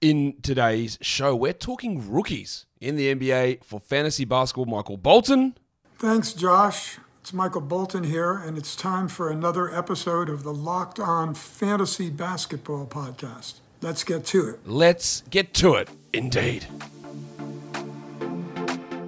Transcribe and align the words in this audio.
In 0.00 0.36
today's 0.40 0.96
show, 1.02 1.36
we're 1.36 1.52
talking 1.52 2.10
rookies 2.10 2.64
in 2.80 2.96
the 2.96 3.14
NBA 3.14 3.62
for 3.62 3.78
fantasy 3.78 4.24
basketball. 4.24 4.64
Michael 4.64 4.96
Bolton. 4.96 5.58
Thanks, 5.98 6.32
Josh. 6.32 6.96
It's 7.20 7.34
Michael 7.34 7.60
Bolton 7.60 8.04
here, 8.04 8.32
and 8.32 8.56
it's 8.56 8.74
time 8.74 9.08
for 9.08 9.28
another 9.28 9.70
episode 9.70 10.30
of 10.30 10.42
the 10.42 10.54
Locked 10.54 10.98
On 10.98 11.34
Fantasy 11.34 12.08
Basketball 12.08 12.86
Podcast. 12.86 13.60
Let's 13.82 14.02
get 14.02 14.24
to 14.26 14.48
it. 14.48 14.60
Let's 14.64 15.22
get 15.28 15.52
to 15.54 15.74
it, 15.74 15.90
indeed. 16.14 16.66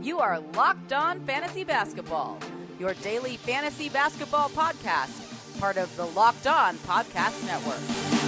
You 0.02 0.18
are 0.18 0.40
Locked 0.54 0.92
On 0.92 1.20
Fantasy 1.20 1.64
Basketball, 1.64 2.38
your 2.78 2.92
daily 2.94 3.38
fantasy 3.38 3.88
basketball 3.88 4.50
podcast, 4.50 5.58
part 5.58 5.78
of 5.78 5.96
the 5.96 6.04
Locked 6.04 6.46
On 6.46 6.76
Podcast 6.76 7.46
Network. 7.46 8.21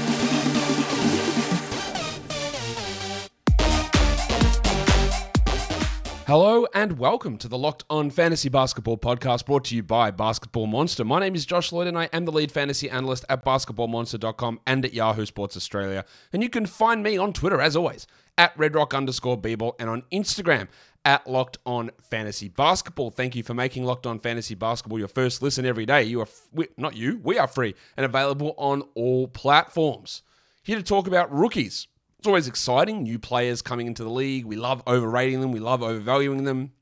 Hello 6.27 6.67
and 6.73 6.99
welcome 6.99 7.37
to 7.37 7.49
the 7.49 7.59
Locked 7.59 7.85
On 7.91 8.09
Fantasy 8.09 8.49
Basketball 8.49 8.97
podcast 8.97 9.45
brought 9.45 9.67
to 9.67 9.77
you 9.77 9.83
by 9.83 10.11
Basketball 10.11 10.67
Monster. 10.67 11.05
My 11.05 11.21
name 11.21 11.35
is 11.35 11.45
Josh 11.45 11.71
Lloyd 11.71 11.87
and 11.87 11.99
I 11.99 12.09
am 12.15 12.25
the 12.25 12.33
lead 12.33 12.51
fantasy 12.51 12.89
analyst 12.89 13.27
at 13.29 13.45
basketballmonster.com 13.45 14.61
and 14.67 14.87
at 14.87 14.95
Yahoo 14.95 15.27
Sports 15.27 15.55
Australia. 15.55 16.07
And 16.33 16.43
you 16.43 16.49
can 16.49 16.65
find 16.65 17.03
me 17.03 17.19
on 17.19 17.35
Twitter 17.35 17.61
as 17.61 17.77
always 17.77 18.07
at 18.39 18.57
redrock 18.57 18.97
underscore 18.97 19.39
and 19.79 19.91
on 19.91 20.03
Instagram 20.11 20.69
at 21.05 21.27
Locked 21.27 21.59
On 21.67 21.91
Fantasy 22.01 22.49
Basketball. 22.49 23.11
Thank 23.11 23.37
you 23.37 23.43
for 23.43 23.53
making 23.53 23.85
Locked 23.85 24.07
On 24.07 24.19
Fantasy 24.19 24.55
Basketball 24.55 24.99
your 24.99 25.09
first 25.09 25.43
listen 25.43 25.67
every 25.67 25.85
day. 25.85 26.05
You 26.05 26.21
are, 26.21 26.29
f- 26.57 26.69
not 26.79 26.97
you, 26.97 27.21
we 27.23 27.39
are 27.39 27.47
free 27.47 27.75
and 27.99 28.07
available 28.07 28.55
on 28.57 28.83
all 28.95 29.29
platforms. 29.29 30.23
Here 30.63 30.79
to 30.79 30.83
talk 30.83 31.07
about 31.07 31.31
rookies 31.31 31.87
it's 32.25 32.29
always 32.29 32.49
exciting, 32.49 33.03
new 33.03 33.19
players 33.19 33.61
coming 33.61 33.87
into 33.87 34.03
the 34.03 34.09
league. 34.09 34.47
We 34.47 34.57
love 34.57 34.83
overrating 34.87 35.43
them, 35.43 35.53
we 35.53 35.61
love 35.61 35.83
overvaluing 35.83 36.45
them, 36.45 36.73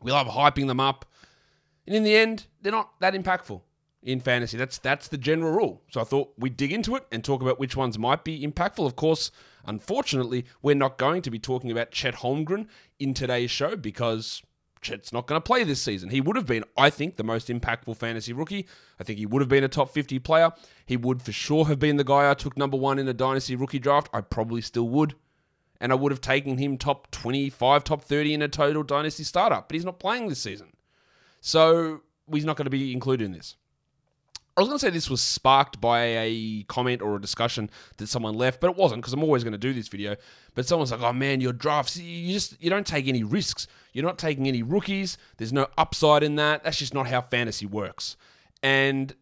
we 0.00 0.10
love 0.10 0.28
hyping 0.28 0.66
them 0.66 0.80
up. 0.80 1.04
And 1.86 1.94
in 1.94 2.04
the 2.04 2.16
end, 2.16 2.46
they're 2.62 2.72
not 2.72 2.98
that 3.00 3.12
impactful 3.12 3.60
in 4.02 4.18
fantasy. 4.20 4.56
That's 4.56 4.78
that's 4.78 5.08
the 5.08 5.18
general 5.18 5.52
rule. 5.52 5.82
So 5.90 6.00
I 6.00 6.04
thought 6.04 6.32
we'd 6.38 6.56
dig 6.56 6.72
into 6.72 6.96
it 6.96 7.04
and 7.12 7.22
talk 7.22 7.42
about 7.42 7.60
which 7.60 7.76
ones 7.76 7.98
might 7.98 8.24
be 8.24 8.46
impactful. 8.46 8.86
Of 8.86 8.96
course, 8.96 9.30
unfortunately, 9.66 10.46
we're 10.62 10.74
not 10.74 10.96
going 10.96 11.20
to 11.20 11.30
be 11.30 11.38
talking 11.38 11.70
about 11.70 11.90
Chet 11.90 12.14
Holmgren 12.14 12.66
in 12.98 13.12
today's 13.12 13.50
show 13.50 13.76
because 13.76 14.40
Chet's 14.82 15.12
not 15.12 15.26
going 15.26 15.40
to 15.40 15.44
play 15.44 15.64
this 15.64 15.80
season. 15.80 16.10
He 16.10 16.20
would 16.20 16.36
have 16.36 16.46
been, 16.46 16.64
I 16.76 16.90
think, 16.90 17.16
the 17.16 17.24
most 17.24 17.48
impactful 17.48 17.96
fantasy 17.96 18.32
rookie. 18.32 18.66
I 19.00 19.04
think 19.04 19.18
he 19.18 19.26
would 19.26 19.40
have 19.40 19.48
been 19.48 19.64
a 19.64 19.68
top 19.68 19.90
50 19.90 20.18
player. 20.18 20.50
He 20.84 20.96
would 20.96 21.22
for 21.22 21.32
sure 21.32 21.66
have 21.66 21.78
been 21.78 21.96
the 21.96 22.04
guy 22.04 22.30
I 22.30 22.34
took 22.34 22.56
number 22.56 22.76
one 22.76 22.98
in 22.98 23.08
a 23.08 23.14
dynasty 23.14 23.56
rookie 23.56 23.78
draft. 23.78 24.10
I 24.12 24.20
probably 24.20 24.60
still 24.60 24.88
would. 24.88 25.14
And 25.80 25.92
I 25.92 25.94
would 25.94 26.12
have 26.12 26.20
taken 26.20 26.58
him 26.58 26.76
top 26.76 27.10
25, 27.10 27.84
top 27.84 28.02
30 28.02 28.34
in 28.34 28.42
a 28.42 28.48
total 28.48 28.82
dynasty 28.82 29.24
startup. 29.24 29.68
But 29.68 29.74
he's 29.74 29.84
not 29.84 29.98
playing 29.98 30.28
this 30.28 30.42
season. 30.42 30.72
So 31.40 32.02
he's 32.30 32.44
not 32.44 32.56
going 32.56 32.66
to 32.66 32.70
be 32.70 32.92
included 32.92 33.24
in 33.24 33.32
this. 33.32 33.56
I 34.56 34.60
was 34.60 34.68
going 34.68 34.78
to 34.78 34.86
say 34.86 34.90
this 34.90 35.08
was 35.08 35.22
sparked 35.22 35.80
by 35.80 36.00
a 36.00 36.64
comment 36.64 37.00
or 37.00 37.16
a 37.16 37.20
discussion 37.20 37.70
that 37.96 38.08
someone 38.08 38.34
left, 38.34 38.60
but 38.60 38.68
it 38.68 38.76
wasn't 38.76 39.00
because 39.00 39.14
I'm 39.14 39.22
always 39.22 39.44
going 39.44 39.52
to 39.52 39.58
do 39.58 39.72
this 39.72 39.88
video. 39.88 40.16
But 40.54 40.66
someone's 40.66 40.92
like, 40.92 41.00
"Oh 41.00 41.12
man, 41.12 41.40
your 41.40 41.54
drafts, 41.54 41.96
you 41.96 42.32
just 42.34 42.62
you 42.62 42.68
don't 42.68 42.86
take 42.86 43.08
any 43.08 43.22
risks. 43.22 43.66
You're 43.94 44.04
not 44.04 44.18
taking 44.18 44.46
any 44.48 44.62
rookies. 44.62 45.16
There's 45.38 45.52
no 45.52 45.68
upside 45.78 46.22
in 46.22 46.36
that. 46.36 46.64
That's 46.64 46.78
just 46.78 46.92
not 46.92 47.06
how 47.06 47.22
fantasy 47.22 47.64
works." 47.64 48.16
And 48.62 49.14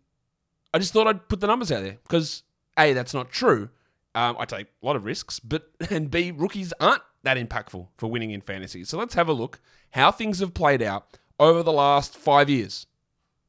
I 0.75 0.79
just 0.79 0.93
thought 0.93 1.07
I'd 1.07 1.29
put 1.29 1.41
the 1.41 1.47
numbers 1.47 1.71
out 1.71 1.83
there 1.83 1.99
because 2.03 2.43
a 2.77 2.93
that's 2.93 3.15
not 3.15 3.31
true. 3.31 3.71
Um, 4.17 4.37
I 4.39 4.45
take 4.45 4.67
a 4.83 4.87
lot 4.87 4.97
of 4.97 5.05
risks, 5.05 5.39
but 5.39 5.71
and 5.91 6.11
b 6.11 6.33
rookies 6.33 6.73
aren't 6.81 7.03
that 7.23 7.37
impactful 7.37 7.87
for 7.97 8.11
winning 8.11 8.33
in 8.33 8.41
fantasy. 8.41 8.83
So 8.83 8.99
let's 8.99 9.15
have 9.15 9.29
a 9.29 9.33
look 9.33 9.61
how 9.93 10.11
things 10.11 10.41
have 10.41 10.55
played 10.55 10.83
out 10.83 11.19
over 11.39 11.63
the 11.63 11.73
last 11.73 12.17
five 12.17 12.51
years. 12.51 12.87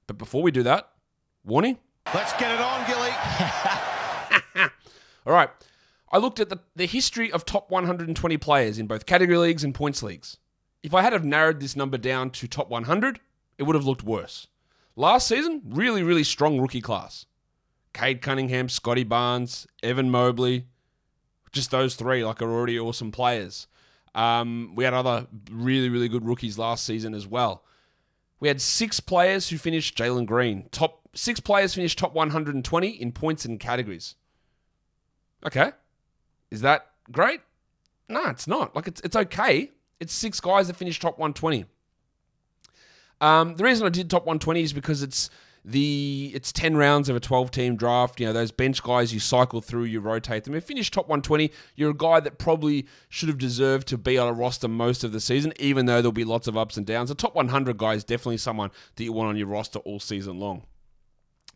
But 0.07 0.17
before 0.17 0.43
we 0.43 0.51
do 0.51 0.63
that, 0.63 0.90
Warning? 1.43 1.77
Let's 2.13 2.33
get 2.33 2.51
it 2.51 2.61
on, 2.61 2.85
Gilly. 2.87 3.09
All 5.25 5.33
right. 5.33 5.49
I 6.11 6.17
looked 6.17 6.39
at 6.39 6.49
the, 6.49 6.59
the 6.75 6.85
history 6.85 7.31
of 7.31 7.45
top 7.45 7.71
120 7.71 8.37
players 8.37 8.77
in 8.77 8.85
both 8.85 9.05
category 9.05 9.37
leagues 9.37 9.63
and 9.63 9.73
points 9.73 10.03
leagues. 10.03 10.37
If 10.83 10.93
I 10.93 11.01
had 11.01 11.13
have 11.13 11.23
narrowed 11.23 11.59
this 11.59 11.75
number 11.75 11.97
down 11.97 12.31
to 12.31 12.47
top 12.47 12.69
100, 12.69 13.19
it 13.57 13.63
would 13.63 13.75
have 13.75 13.85
looked 13.85 14.03
worse. 14.03 14.47
Last 14.95 15.27
season, 15.27 15.61
really, 15.65 16.03
really 16.03 16.23
strong 16.23 16.59
rookie 16.59 16.81
class. 16.81 17.25
Cade 17.93 18.21
Cunningham, 18.21 18.69
Scottie 18.69 19.03
Barnes, 19.03 19.67
Evan 19.81 20.09
Mobley, 20.09 20.65
just 21.51 21.71
those 21.71 21.95
three, 21.95 22.23
like, 22.23 22.41
are 22.41 22.51
already 22.51 22.79
awesome 22.79 23.11
players. 23.11 23.67
Um, 24.13 24.73
we 24.75 24.83
had 24.83 24.93
other 24.93 25.27
really, 25.49 25.89
really 25.89 26.09
good 26.09 26.25
rookies 26.25 26.57
last 26.57 26.85
season 26.85 27.13
as 27.13 27.27
well. 27.27 27.63
We 28.39 28.47
had 28.47 28.59
six 28.59 28.99
players 28.99 29.49
who 29.49 29.57
finished 29.57 29.97
Jalen 29.97 30.25
Green, 30.25 30.67
top 30.71 31.00
six 31.13 31.39
players 31.39 31.73
finished 31.73 31.97
top 31.97 32.13
120 32.13 32.87
in 32.89 33.11
points 33.11 33.45
and 33.45 33.59
categories. 33.59 34.15
Okay. 35.45 35.71
Is 36.49 36.61
that 36.61 36.87
great? 37.11 37.41
No, 38.09 38.27
it's 38.29 38.47
not. 38.47 38.75
Like, 38.75 38.87
it's, 38.87 39.01
it's 39.01 39.15
okay. 39.15 39.71
It's 39.99 40.13
six 40.13 40.39
guys 40.39 40.67
that 40.67 40.75
finished 40.75 41.01
top 41.01 41.17
120. 41.17 41.65
Um, 43.21 43.55
the 43.55 43.63
reason 43.63 43.85
I 43.85 43.89
did 43.89 44.09
top 44.09 44.23
120 44.23 44.61
is 44.61 44.73
because 44.73 45.03
it's 45.03 45.29
the 45.63 46.31
it's 46.33 46.51
10 46.51 46.75
rounds 46.75 47.07
of 47.07 47.15
a 47.15 47.19
12 47.19 47.51
team 47.51 47.75
draft 47.75 48.19
you 48.19 48.25
know 48.25 48.33
those 48.33 48.51
bench 48.51 48.81
guys 48.81 49.13
you 49.13 49.19
cycle 49.19 49.61
through 49.61 49.83
you 49.83 49.99
rotate 49.99 50.43
them 50.43 50.55
if 50.55 50.63
you 50.63 50.67
finish 50.67 50.89
top 50.89 51.05
120 51.07 51.51
you're 51.75 51.91
a 51.91 51.95
guy 51.95 52.19
that 52.19 52.39
probably 52.39 52.87
should 53.09 53.29
have 53.29 53.37
deserved 53.37 53.87
to 53.87 53.95
be 53.95 54.17
on 54.17 54.27
a 54.27 54.33
roster 54.33 54.67
most 54.67 55.03
of 55.03 55.11
the 55.11 55.19
season 55.19 55.53
even 55.59 55.85
though 55.85 55.97
there'll 55.97 56.11
be 56.11 56.23
lots 56.23 56.47
of 56.47 56.57
ups 56.57 56.77
and 56.77 56.87
downs 56.87 57.11
a 57.11 57.15
top 57.15 57.35
100 57.35 57.77
guy 57.77 57.93
is 57.93 58.03
definitely 58.03 58.37
someone 58.37 58.71
that 58.95 59.03
you 59.03 59.13
want 59.13 59.29
on 59.29 59.37
your 59.37 59.45
roster 59.45 59.77
all 59.79 59.99
season 59.99 60.39
long 60.39 60.63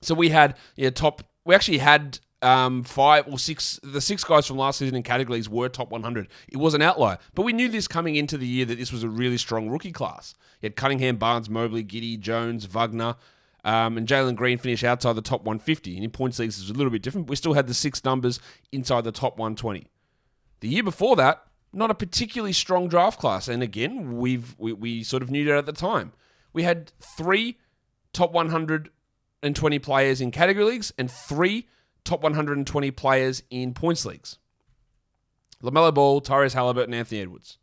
so 0.02 0.16
we 0.16 0.30
had 0.30 0.56
yeah 0.76 0.90
top. 0.90 1.24
We 1.46 1.54
actually 1.54 1.78
had 1.80 2.20
um, 2.42 2.84
five 2.84 3.28
or 3.28 3.40
six. 3.40 3.80
The 3.84 4.02
six 4.02 4.24
guys 4.24 4.48
from 4.48 4.58
last 4.58 4.80
season 4.80 4.96
in 4.96 5.04
categories 5.04 5.50
were 5.50 5.70
top 5.70 5.92
100. 5.92 6.28
It 6.48 6.58
was 6.58 6.74
an 6.74 6.82
outlier, 6.82 7.18
but 7.34 7.44
we 7.44 7.54
knew 7.54 7.68
this 7.68 7.88
coming 7.88 8.16
into 8.16 8.38
the 8.38 8.48
year 8.48 8.66
that 8.66 8.78
this 8.78 8.92
was 8.92 9.04
a 9.04 9.10
really 9.10 9.38
strong 9.38 9.70
rookie 9.70 9.92
class. 9.92 10.34
You 10.62 10.68
had 10.68 10.76
Cunningham, 10.76 11.18
Barnes, 11.18 11.50
Mobley, 11.50 11.84
Giddey, 11.84 12.20
Jones, 12.20 12.66
Wagner. 12.66 13.16
Um, 13.64 13.98
and 13.98 14.08
Jalen 14.08 14.36
Green 14.36 14.60
finished 14.60 14.84
outside 14.84 15.14
the 15.14 15.24
top 15.24 15.44
150. 15.44 15.96
And 15.96 16.04
in 16.04 16.12
points 16.12 16.38
leagues, 16.38 16.62
it's 16.62 16.70
a 16.70 16.74
little 16.74 16.92
bit 16.92 17.02
different. 17.02 17.28
We 17.28 17.36
still 17.36 17.54
had 17.54 17.66
the 17.66 17.74
six 17.74 18.06
numbers 18.06 18.40
inside 18.72 19.06
the 19.06 19.12
top 19.12 19.40
120. 19.40 19.88
The 20.60 20.68
year 20.68 20.84
before 20.84 21.16
that, 21.16 21.42
not 21.74 21.92
a 21.92 21.96
particularly 21.96 22.54
strong 22.54 22.88
draft 22.88 23.20
class. 23.20 23.48
And 23.48 23.62
again, 23.62 24.18
we've 24.18 24.56
we, 24.58 24.72
we 24.74 25.04
sort 25.04 25.24
of 25.24 25.32
knew 25.32 25.46
that 25.46 25.58
at 25.58 25.66
the 25.66 25.74
time. 25.74 26.14
We 26.54 26.64
had 26.64 26.92
three 27.18 27.58
top 28.14 28.32
100 28.32 28.90
120 29.46 29.78
players 29.78 30.22
in 30.22 30.32
category 30.32 30.66
leagues 30.66 30.92
and 30.98 31.10
three 31.10 31.68
top 32.04 32.24
120 32.24 32.92
players 32.92 33.44
in 33.52 33.76
points 33.76 34.04
leagues. 34.04 34.40
LaMelo 35.62 35.94
Ball, 35.94 36.20
Tyrese 36.20 36.54
Halliburton, 36.54 36.96
Anthony 36.96 37.22
Edwards. 37.22 37.60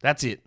That's 0.00 0.22
it. 0.22 0.44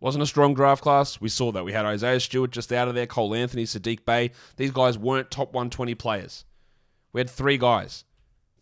Wasn't 0.00 0.22
a 0.22 0.26
strong 0.26 0.54
draft 0.54 0.82
class. 0.82 1.20
We 1.20 1.28
saw 1.28 1.52
that. 1.52 1.64
We 1.64 1.72
had 1.72 1.84
Isaiah 1.84 2.20
Stewart 2.20 2.50
just 2.50 2.72
out 2.72 2.88
of 2.88 2.94
there, 2.94 3.06
Cole 3.06 3.34
Anthony, 3.34 3.64
Saddiq 3.64 4.06
Bey. 4.06 4.30
These 4.56 4.70
guys 4.70 4.96
weren't 4.96 5.30
top 5.30 5.52
120 5.52 5.94
players. 5.94 6.44
We 7.12 7.20
had 7.20 7.28
three 7.28 7.58
guys. 7.58 8.04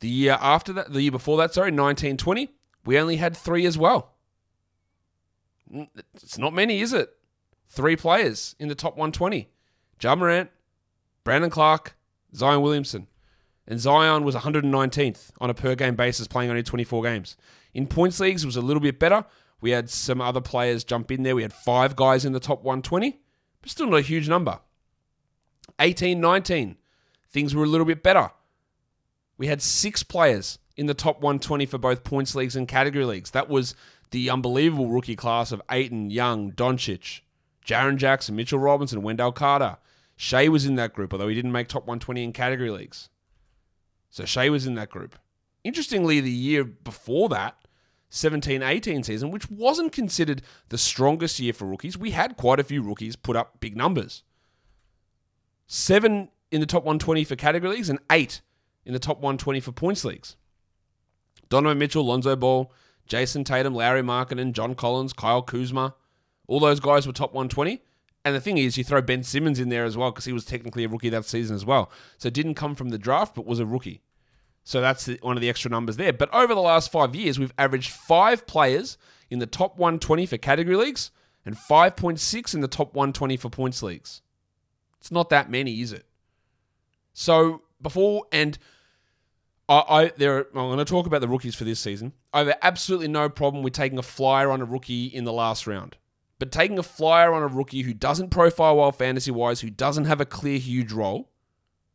The 0.00 0.08
year 0.08 0.38
after 0.40 0.72
that, 0.72 0.92
the 0.92 1.02
year 1.02 1.12
before 1.12 1.36
that, 1.38 1.54
sorry, 1.54 1.70
1920, 1.70 2.50
we 2.84 2.98
only 2.98 3.16
had 3.16 3.36
three 3.36 3.66
as 3.66 3.78
well. 3.78 4.14
It's 6.14 6.38
not 6.38 6.52
many, 6.52 6.80
is 6.80 6.92
it? 6.92 7.10
Three 7.68 7.94
players 7.94 8.56
in 8.58 8.68
the 8.68 8.74
top 8.74 8.94
120. 8.96 9.48
Ja 10.02 10.16
Morant, 10.16 10.50
Brandon 11.24 11.50
Clarke, 11.50 11.96
Zion 12.34 12.62
Williamson. 12.62 13.06
And 13.66 13.78
Zion 13.78 14.24
was 14.24 14.34
119th 14.34 15.30
on 15.40 15.50
a 15.50 15.54
per 15.54 15.74
game 15.74 15.94
basis, 15.94 16.26
playing 16.26 16.50
only 16.50 16.62
24 16.62 17.02
games. 17.02 17.36
In 17.74 17.86
points 17.86 18.18
leagues, 18.20 18.42
it 18.42 18.46
was 18.46 18.56
a 18.56 18.60
little 18.62 18.80
bit 18.80 18.98
better. 18.98 19.24
We 19.60 19.70
had 19.70 19.88
some 19.88 20.20
other 20.20 20.40
players 20.40 20.82
jump 20.82 21.12
in 21.12 21.22
there. 21.22 21.36
We 21.36 21.42
had 21.42 21.52
five 21.52 21.94
guys 21.94 22.24
in 22.24 22.32
the 22.32 22.40
top 22.40 22.64
120, 22.64 23.20
but 23.60 23.70
still 23.70 23.88
not 23.88 23.98
a 23.98 24.02
huge 24.02 24.28
number. 24.28 24.58
18 25.78 26.20
19, 26.20 26.76
things 27.30 27.54
were 27.54 27.64
a 27.64 27.68
little 27.68 27.86
bit 27.86 28.02
better. 28.02 28.30
We 29.38 29.46
had 29.46 29.62
six 29.62 30.02
players 30.02 30.58
in 30.76 30.86
the 30.86 30.94
top 30.94 31.16
120 31.16 31.66
for 31.66 31.78
both 31.78 32.04
points 32.04 32.34
leagues 32.34 32.56
and 32.56 32.66
category 32.66 33.04
leagues. 33.04 33.30
That 33.30 33.48
was 33.48 33.74
the 34.10 34.28
unbelievable 34.28 34.88
rookie 34.88 35.16
class 35.16 35.52
of 35.52 35.62
Ayton, 35.70 36.10
Young, 36.10 36.52
Doncic, 36.52 37.20
Jaren 37.64 37.96
Jackson, 37.96 38.36
Mitchell 38.36 38.58
Robinson, 38.58 39.02
Wendell 39.02 39.32
Carter, 39.32 39.78
Shai 40.16 40.48
was 40.48 40.66
in 40.66 40.76
that 40.76 40.94
group, 40.94 41.12
although 41.12 41.28
he 41.28 41.34
didn't 41.34 41.52
make 41.52 41.68
top 41.68 41.82
120 41.82 42.22
in 42.22 42.32
category 42.32 42.70
leagues. 42.70 43.08
So 44.10 44.24
Shai 44.24 44.50
was 44.50 44.66
in 44.66 44.74
that 44.74 44.90
group. 44.90 45.18
Interestingly, 45.64 46.20
the 46.20 46.30
year 46.30 46.64
before 46.64 47.28
that, 47.30 47.56
17 48.10 48.62
18 48.62 49.04
season, 49.04 49.30
which 49.30 49.50
wasn't 49.50 49.90
considered 49.92 50.42
the 50.68 50.76
strongest 50.76 51.40
year 51.40 51.54
for 51.54 51.64
rookies, 51.64 51.96
we 51.96 52.10
had 52.10 52.36
quite 52.36 52.60
a 52.60 52.64
few 52.64 52.82
rookies 52.82 53.16
put 53.16 53.36
up 53.36 53.58
big 53.60 53.76
numbers. 53.76 54.22
Seven 55.66 56.28
in 56.50 56.60
the 56.60 56.66
top 56.66 56.84
120 56.84 57.24
for 57.24 57.36
category 57.36 57.74
leagues 57.74 57.88
and 57.88 57.98
eight 58.10 58.42
in 58.84 58.92
the 58.92 58.98
top 58.98 59.16
120 59.16 59.60
for 59.60 59.72
points 59.72 60.04
leagues. 60.04 60.36
Donovan 61.48 61.78
Mitchell, 61.78 62.04
Lonzo 62.04 62.36
Ball, 62.36 62.70
Jayson 63.08 63.44
Tatum, 63.44 63.74
Lauri 63.74 64.02
Markkanen, 64.02 64.52
John 64.52 64.74
Collins, 64.74 65.12
Kyle 65.12 65.42
Kuzma. 65.42 65.94
All 66.46 66.60
those 66.60 66.80
guys 66.80 67.06
were 67.06 67.12
top 67.12 67.32
120. 67.32 67.82
And 68.24 68.34
the 68.34 68.40
thing 68.40 68.58
is, 68.58 68.78
you 68.78 68.84
throw 68.84 69.02
Ben 69.02 69.24
Simmons 69.24 69.58
in 69.58 69.68
there 69.68 69.84
as 69.84 69.96
well 69.96 70.10
because 70.10 70.24
he 70.24 70.32
was 70.32 70.44
technically 70.44 70.84
a 70.84 70.88
rookie 70.88 71.08
that 71.08 71.24
season 71.24 71.56
as 71.56 71.64
well. 71.64 71.90
So 72.18 72.30
didn't 72.30 72.54
come 72.54 72.74
from 72.74 72.90
the 72.90 72.98
draft, 72.98 73.34
but 73.34 73.46
was 73.46 73.58
a 73.58 73.66
rookie. 73.66 74.02
So 74.64 74.80
that's 74.80 75.08
one 75.22 75.36
of 75.36 75.40
the 75.40 75.48
extra 75.48 75.70
numbers 75.70 75.96
there. 75.96 76.12
But 76.12 76.32
over 76.32 76.54
the 76.54 76.60
last 76.60 76.92
five 76.92 77.16
years, 77.16 77.38
we've 77.38 77.52
averaged 77.58 77.90
five 77.90 78.46
players 78.46 78.96
in 79.28 79.40
the 79.40 79.46
top 79.46 79.76
120 79.76 80.26
for 80.26 80.36
category 80.36 80.76
leagues 80.76 81.10
and 81.44 81.56
5.6 81.56 82.54
in 82.54 82.60
the 82.60 82.68
top 82.68 82.94
120 82.94 83.36
for 83.36 83.50
points 83.50 83.82
leagues. 83.82 84.22
It's 85.00 85.10
not 85.10 85.30
that 85.30 85.50
many, 85.50 85.80
is 85.80 85.92
it? 85.92 86.06
So 87.12 87.62
before 87.80 88.26
and 88.30 88.56
I, 89.68 89.84
I 89.88 90.12
there 90.16 90.38
I'm 90.38 90.52
going 90.52 90.78
to 90.78 90.84
talk 90.84 91.06
about 91.06 91.20
the 91.20 91.28
rookies 91.28 91.54
for 91.54 91.64
this 91.64 91.80
season. 91.80 92.12
I 92.32 92.38
have 92.40 92.58
absolutely 92.62 93.08
no 93.08 93.28
problem 93.28 93.62
with 93.62 93.72
taking 93.72 93.98
a 93.98 94.02
flyer 94.02 94.50
on 94.50 94.60
a 94.60 94.64
rookie 94.64 95.06
in 95.06 95.24
the 95.24 95.32
last 95.32 95.66
round. 95.66 95.96
But 96.42 96.50
taking 96.50 96.76
a 96.76 96.82
flyer 96.82 97.32
on 97.32 97.44
a 97.44 97.46
rookie 97.46 97.82
who 97.82 97.94
doesn't 97.94 98.30
profile 98.30 98.76
well 98.76 98.90
fantasy 98.90 99.30
wise, 99.30 99.60
who 99.60 99.70
doesn't 99.70 100.06
have 100.06 100.20
a 100.20 100.26
clear, 100.26 100.58
huge 100.58 100.90
role, 100.90 101.30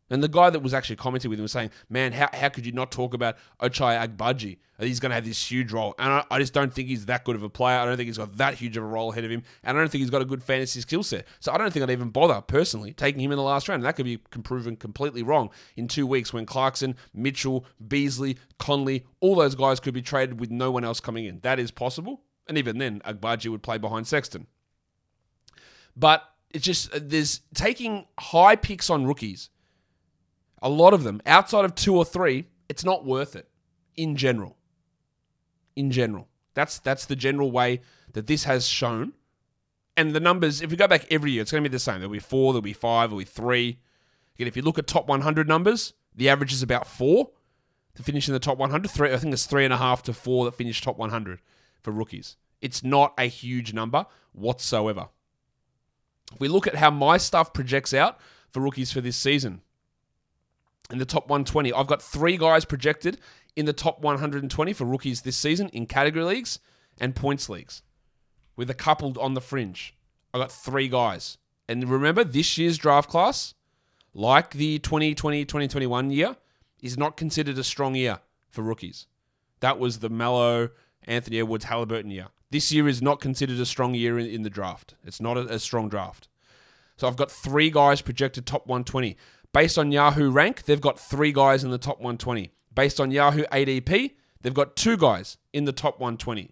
and 0.09 0.23
the 0.23 0.29
guy 0.29 0.49
that 0.49 0.61
was 0.61 0.73
actually 0.73 0.95
commenting 0.95 1.29
with 1.29 1.37
him 1.37 1.43
was 1.43 1.51
saying, 1.51 1.69
Man, 1.89 2.13
how, 2.13 2.29
how 2.31 2.47
could 2.47 2.65
you 2.65 2.71
not 2.71 2.89
talk 2.89 3.13
about 3.13 3.35
Ochai 3.61 4.07
Agbaji? 4.07 4.59
He's 4.79 5.01
going 5.01 5.09
to 5.09 5.15
have 5.15 5.25
this 5.25 5.51
huge 5.51 5.73
role. 5.73 5.95
And 5.99 6.13
I, 6.13 6.23
I, 6.31 6.39
just 6.39 6.53
don't 6.53 6.73
think 6.73 6.87
he's 6.87 7.07
that 7.07 7.25
good 7.25 7.35
of 7.35 7.43
a 7.43 7.49
player. 7.49 7.77
I 7.77 7.83
don't 7.83 7.97
think 7.97 8.07
he's 8.07 8.19
got 8.19 8.37
that 8.37 8.53
huge 8.53 8.77
of 8.77 8.83
a 8.83 8.87
role 8.87 9.11
ahead 9.11 9.25
of 9.25 9.31
him. 9.31 9.43
And 9.65 9.77
I 9.77 9.81
don't 9.81 9.89
think 9.89 9.99
he's 9.99 10.09
got 10.09 10.21
a 10.21 10.25
good 10.25 10.41
fantasy 10.41 10.79
skill 10.79 11.03
set. 11.03 11.25
So 11.41 11.51
I 11.51 11.57
don't 11.57 11.73
think 11.73 11.83
I'd 11.83 11.89
even 11.89 12.11
bother, 12.11 12.39
personally, 12.39 12.93
taking 12.93 13.19
him 13.19 13.33
in 13.33 13.37
the 13.37 13.43
last 13.43 13.67
round. 13.67 13.81
And 13.81 13.85
that 13.85 13.97
could 13.97 14.05
be 14.05 14.15
proven 14.15 14.77
completely 14.77 15.23
wrong 15.23 15.49
in 15.75 15.89
two 15.89 16.07
weeks 16.07 16.31
when 16.31 16.45
Clarkson, 16.45 16.95
Mitchell, 17.13 17.65
Beasley, 17.85 18.37
Conley, 18.59 19.03
all 19.19 19.35
those 19.35 19.55
guys 19.55 19.81
could 19.81 19.93
be 19.93 20.01
traded 20.01 20.39
with 20.39 20.51
no 20.51 20.71
one 20.71 20.85
else 20.85 21.01
coming 21.01 21.25
in. 21.25 21.41
That 21.41 21.59
is 21.59 21.69
possible. 21.69 22.21
And 22.47 22.57
even 22.57 22.77
then, 22.77 23.01
Agbaji 23.01 23.49
would 23.49 23.63
play 23.63 23.77
behind 23.77 24.07
Sexton. 24.07 24.47
But 25.95 26.23
it's 26.51 26.63
just, 26.63 26.93
uh, 26.93 26.99
there's 27.01 27.41
taking 27.53 28.05
high 28.17 28.55
picks 28.55 28.89
on 28.89 29.05
rookies 29.05 29.49
a 30.61 30.69
lot 30.69 30.93
of 30.93 31.03
them, 31.03 31.21
outside 31.25 31.65
of 31.65 31.75
two 31.75 31.95
or 31.95 32.05
three, 32.05 32.45
it's 32.69 32.83
not 32.83 33.05
worth 33.05 33.35
it 33.35 33.47
in 33.95 34.15
general. 34.15 34.57
In 35.75 35.91
general. 35.91 36.27
That's 36.53 36.79
that's 36.79 37.05
the 37.05 37.15
general 37.15 37.51
way 37.51 37.81
that 38.13 38.27
this 38.27 38.45
has 38.45 38.67
shown. 38.67 39.13
And 39.95 40.13
the 40.13 40.19
numbers, 40.19 40.61
if 40.61 40.71
we 40.71 40.77
go 40.77 40.87
back 40.87 41.05
every 41.11 41.31
year, 41.31 41.41
it's 41.41 41.51
going 41.51 41.63
to 41.63 41.69
be 41.69 41.73
the 41.73 41.79
same. 41.79 41.99
There'll 41.99 42.11
be 42.11 42.19
four, 42.19 42.53
there'll 42.53 42.61
be 42.61 42.73
five, 42.73 43.09
there'll 43.09 43.19
be 43.19 43.25
three. 43.25 43.79
Again, 44.35 44.47
if 44.47 44.55
you 44.55 44.61
look 44.61 44.77
at 44.77 44.85
top 44.85 45.07
100 45.07 45.47
numbers, 45.47 45.93
the 46.15 46.29
average 46.29 46.53
is 46.53 46.61
about 46.61 46.85
four 46.85 47.31
to 47.95 48.03
finish 48.03 48.27
in 48.27 48.33
the 48.33 48.39
top 48.39 48.57
100. 48.59 48.89
Three, 48.91 49.11
I 49.11 49.17
think 49.17 49.33
it's 49.33 49.45
three 49.45 49.65
and 49.65 49.73
a 49.73 49.77
half 49.77 50.03
to 50.03 50.13
four 50.13 50.45
that 50.45 50.53
finish 50.53 50.81
top 50.81 50.97
100 50.97 51.39
for 51.81 51.91
rookies. 51.91 52.37
It's 52.61 52.83
not 52.83 53.13
a 53.17 53.25
huge 53.25 53.73
number 53.73 54.05
whatsoever. 54.33 55.09
If 56.33 56.39
we 56.39 56.47
look 56.47 56.67
at 56.67 56.75
how 56.75 56.91
my 56.91 57.17
stuff 57.17 57.53
projects 57.53 57.93
out 57.93 58.19
for 58.49 58.59
rookies 58.59 58.91
for 58.91 59.01
this 59.01 59.15
season, 59.15 59.61
in 60.89 60.99
the 60.99 61.05
top 61.05 61.29
120. 61.29 61.73
I've 61.73 61.87
got 61.87 62.01
three 62.01 62.37
guys 62.37 62.65
projected 62.65 63.19
in 63.55 63.65
the 63.65 63.73
top 63.73 64.01
120 64.01 64.73
for 64.73 64.85
rookies 64.85 65.21
this 65.21 65.37
season 65.37 65.69
in 65.69 65.85
category 65.85 66.25
leagues 66.25 66.59
and 66.99 67.15
points 67.15 67.49
leagues, 67.49 67.81
with 68.55 68.69
a 68.69 68.75
couple 68.75 69.19
on 69.19 69.33
the 69.33 69.41
fringe. 69.41 69.95
I 70.33 70.39
got 70.39 70.51
three 70.51 70.87
guys. 70.87 71.37
And 71.67 71.87
remember, 71.89 72.23
this 72.23 72.57
year's 72.57 72.77
draft 72.77 73.09
class, 73.09 73.53
like 74.13 74.51
the 74.51 74.79
2020 74.79 75.45
2021 75.45 76.11
year, 76.11 76.37
is 76.81 76.97
not 76.97 77.17
considered 77.17 77.57
a 77.57 77.63
strong 77.63 77.95
year 77.95 78.19
for 78.49 78.61
rookies. 78.61 79.07
That 79.59 79.79
was 79.79 79.99
the 79.99 80.09
Melo, 80.09 80.69
Anthony 81.07 81.39
Edwards, 81.39 81.65
Halliburton 81.65 82.11
year. 82.11 82.27
This 82.49 82.71
year 82.71 82.87
is 82.87 83.01
not 83.01 83.19
considered 83.19 83.59
a 83.59 83.65
strong 83.65 83.93
year 83.93 84.19
in, 84.19 84.27
in 84.27 84.43
the 84.43 84.49
draft. 84.49 84.95
It's 85.03 85.21
not 85.21 85.37
a, 85.37 85.41
a 85.47 85.59
strong 85.59 85.89
draft. 85.89 86.27
So 86.97 87.07
I've 87.07 87.15
got 87.15 87.31
three 87.31 87.69
guys 87.69 88.01
projected 88.01 88.45
top 88.45 88.67
120. 88.67 89.17
Based 89.53 89.77
on 89.77 89.91
Yahoo 89.91 90.29
rank, 90.29 90.63
they've 90.63 90.81
got 90.81 90.99
three 90.99 91.31
guys 91.31 91.63
in 91.63 91.71
the 91.71 91.77
top 91.77 91.99
120. 91.99 92.51
Based 92.75 92.99
on 92.99 93.11
Yahoo 93.11 93.43
ADP, 93.45 94.11
they've 94.41 94.53
got 94.53 94.75
two 94.75 94.97
guys 94.97 95.37
in 95.53 95.65
the 95.65 95.71
top 95.71 95.99
120. 95.99 96.51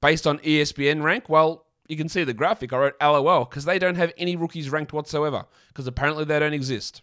Based 0.00 0.26
on 0.26 0.38
ESPN 0.38 1.02
rank, 1.02 1.28
well, 1.28 1.66
you 1.88 1.96
can 1.96 2.08
see 2.08 2.24
the 2.24 2.32
graphic. 2.32 2.72
I 2.72 2.78
wrote 2.78 2.94
LOL 3.02 3.44
because 3.44 3.64
they 3.64 3.78
don't 3.78 3.96
have 3.96 4.12
any 4.16 4.36
rookies 4.36 4.70
ranked 4.70 4.92
whatsoever 4.92 5.46
because 5.68 5.86
apparently 5.86 6.24
they 6.24 6.38
don't 6.38 6.54
exist. 6.54 7.02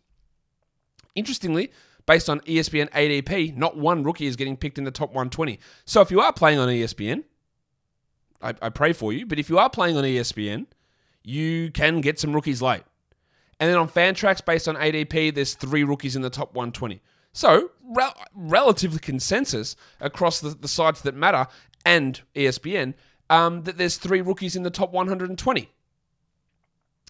Interestingly, 1.13 1.72
based 2.07 2.30
on 2.30 2.39
ESPN 2.42 2.89
ADP, 2.89 3.56
not 3.56 3.77
one 3.77 4.01
rookie 4.01 4.25
is 4.25 4.36
getting 4.36 4.57
picked 4.57 4.80
in 4.80 4.86
the 4.86 4.92
top 4.92 5.09
120. 5.09 5.59
So 5.86 6.01
if 6.01 6.09
you 6.09 6.19
are 6.21 6.33
playing 6.33 6.57
on 6.57 6.68
ESPN, 6.69 7.24
I, 8.42 8.56
I 8.62 8.69
pray 8.69 8.94
for 8.94 9.13
you, 9.13 9.27
but 9.27 9.38
if 9.38 9.50
you 9.50 9.59
are 9.59 9.69
playing 9.69 9.98
on 9.98 10.04
ESPN, 10.04 10.65
you 11.24 11.69
can 11.71 12.01
get 12.01 12.19
some 12.19 12.33
rookies 12.33 12.62
late. 12.62 12.83
And 13.59 13.69
then 13.69 13.77
on 13.77 13.89
Fantrax, 13.89 14.44
based 14.44 14.68
on 14.68 14.75
ADP, 14.75 15.36
there's 15.36 15.54
three 15.54 15.83
rookies 15.83 16.15
in 16.15 16.21
the 16.21 16.30
top 16.30 16.54
120. 16.56 17.01
So, 17.33 17.71
rel- 17.83 18.15
relatively 18.33 19.00
consensus 19.00 19.75
across 20.00 20.39
the, 20.39 20.50
the 20.50 20.68
sites 20.68 21.01
that 21.01 21.15
matter 21.15 21.48
and 21.86 22.21
ESPN 22.36 22.94
um, 23.30 23.63
that 23.63 23.77
there's 23.77 23.98
three 23.98 24.21
rookies 24.21 24.56
in 24.56 24.63
the 24.63 24.69
top 24.69 24.92
120. 24.92 25.69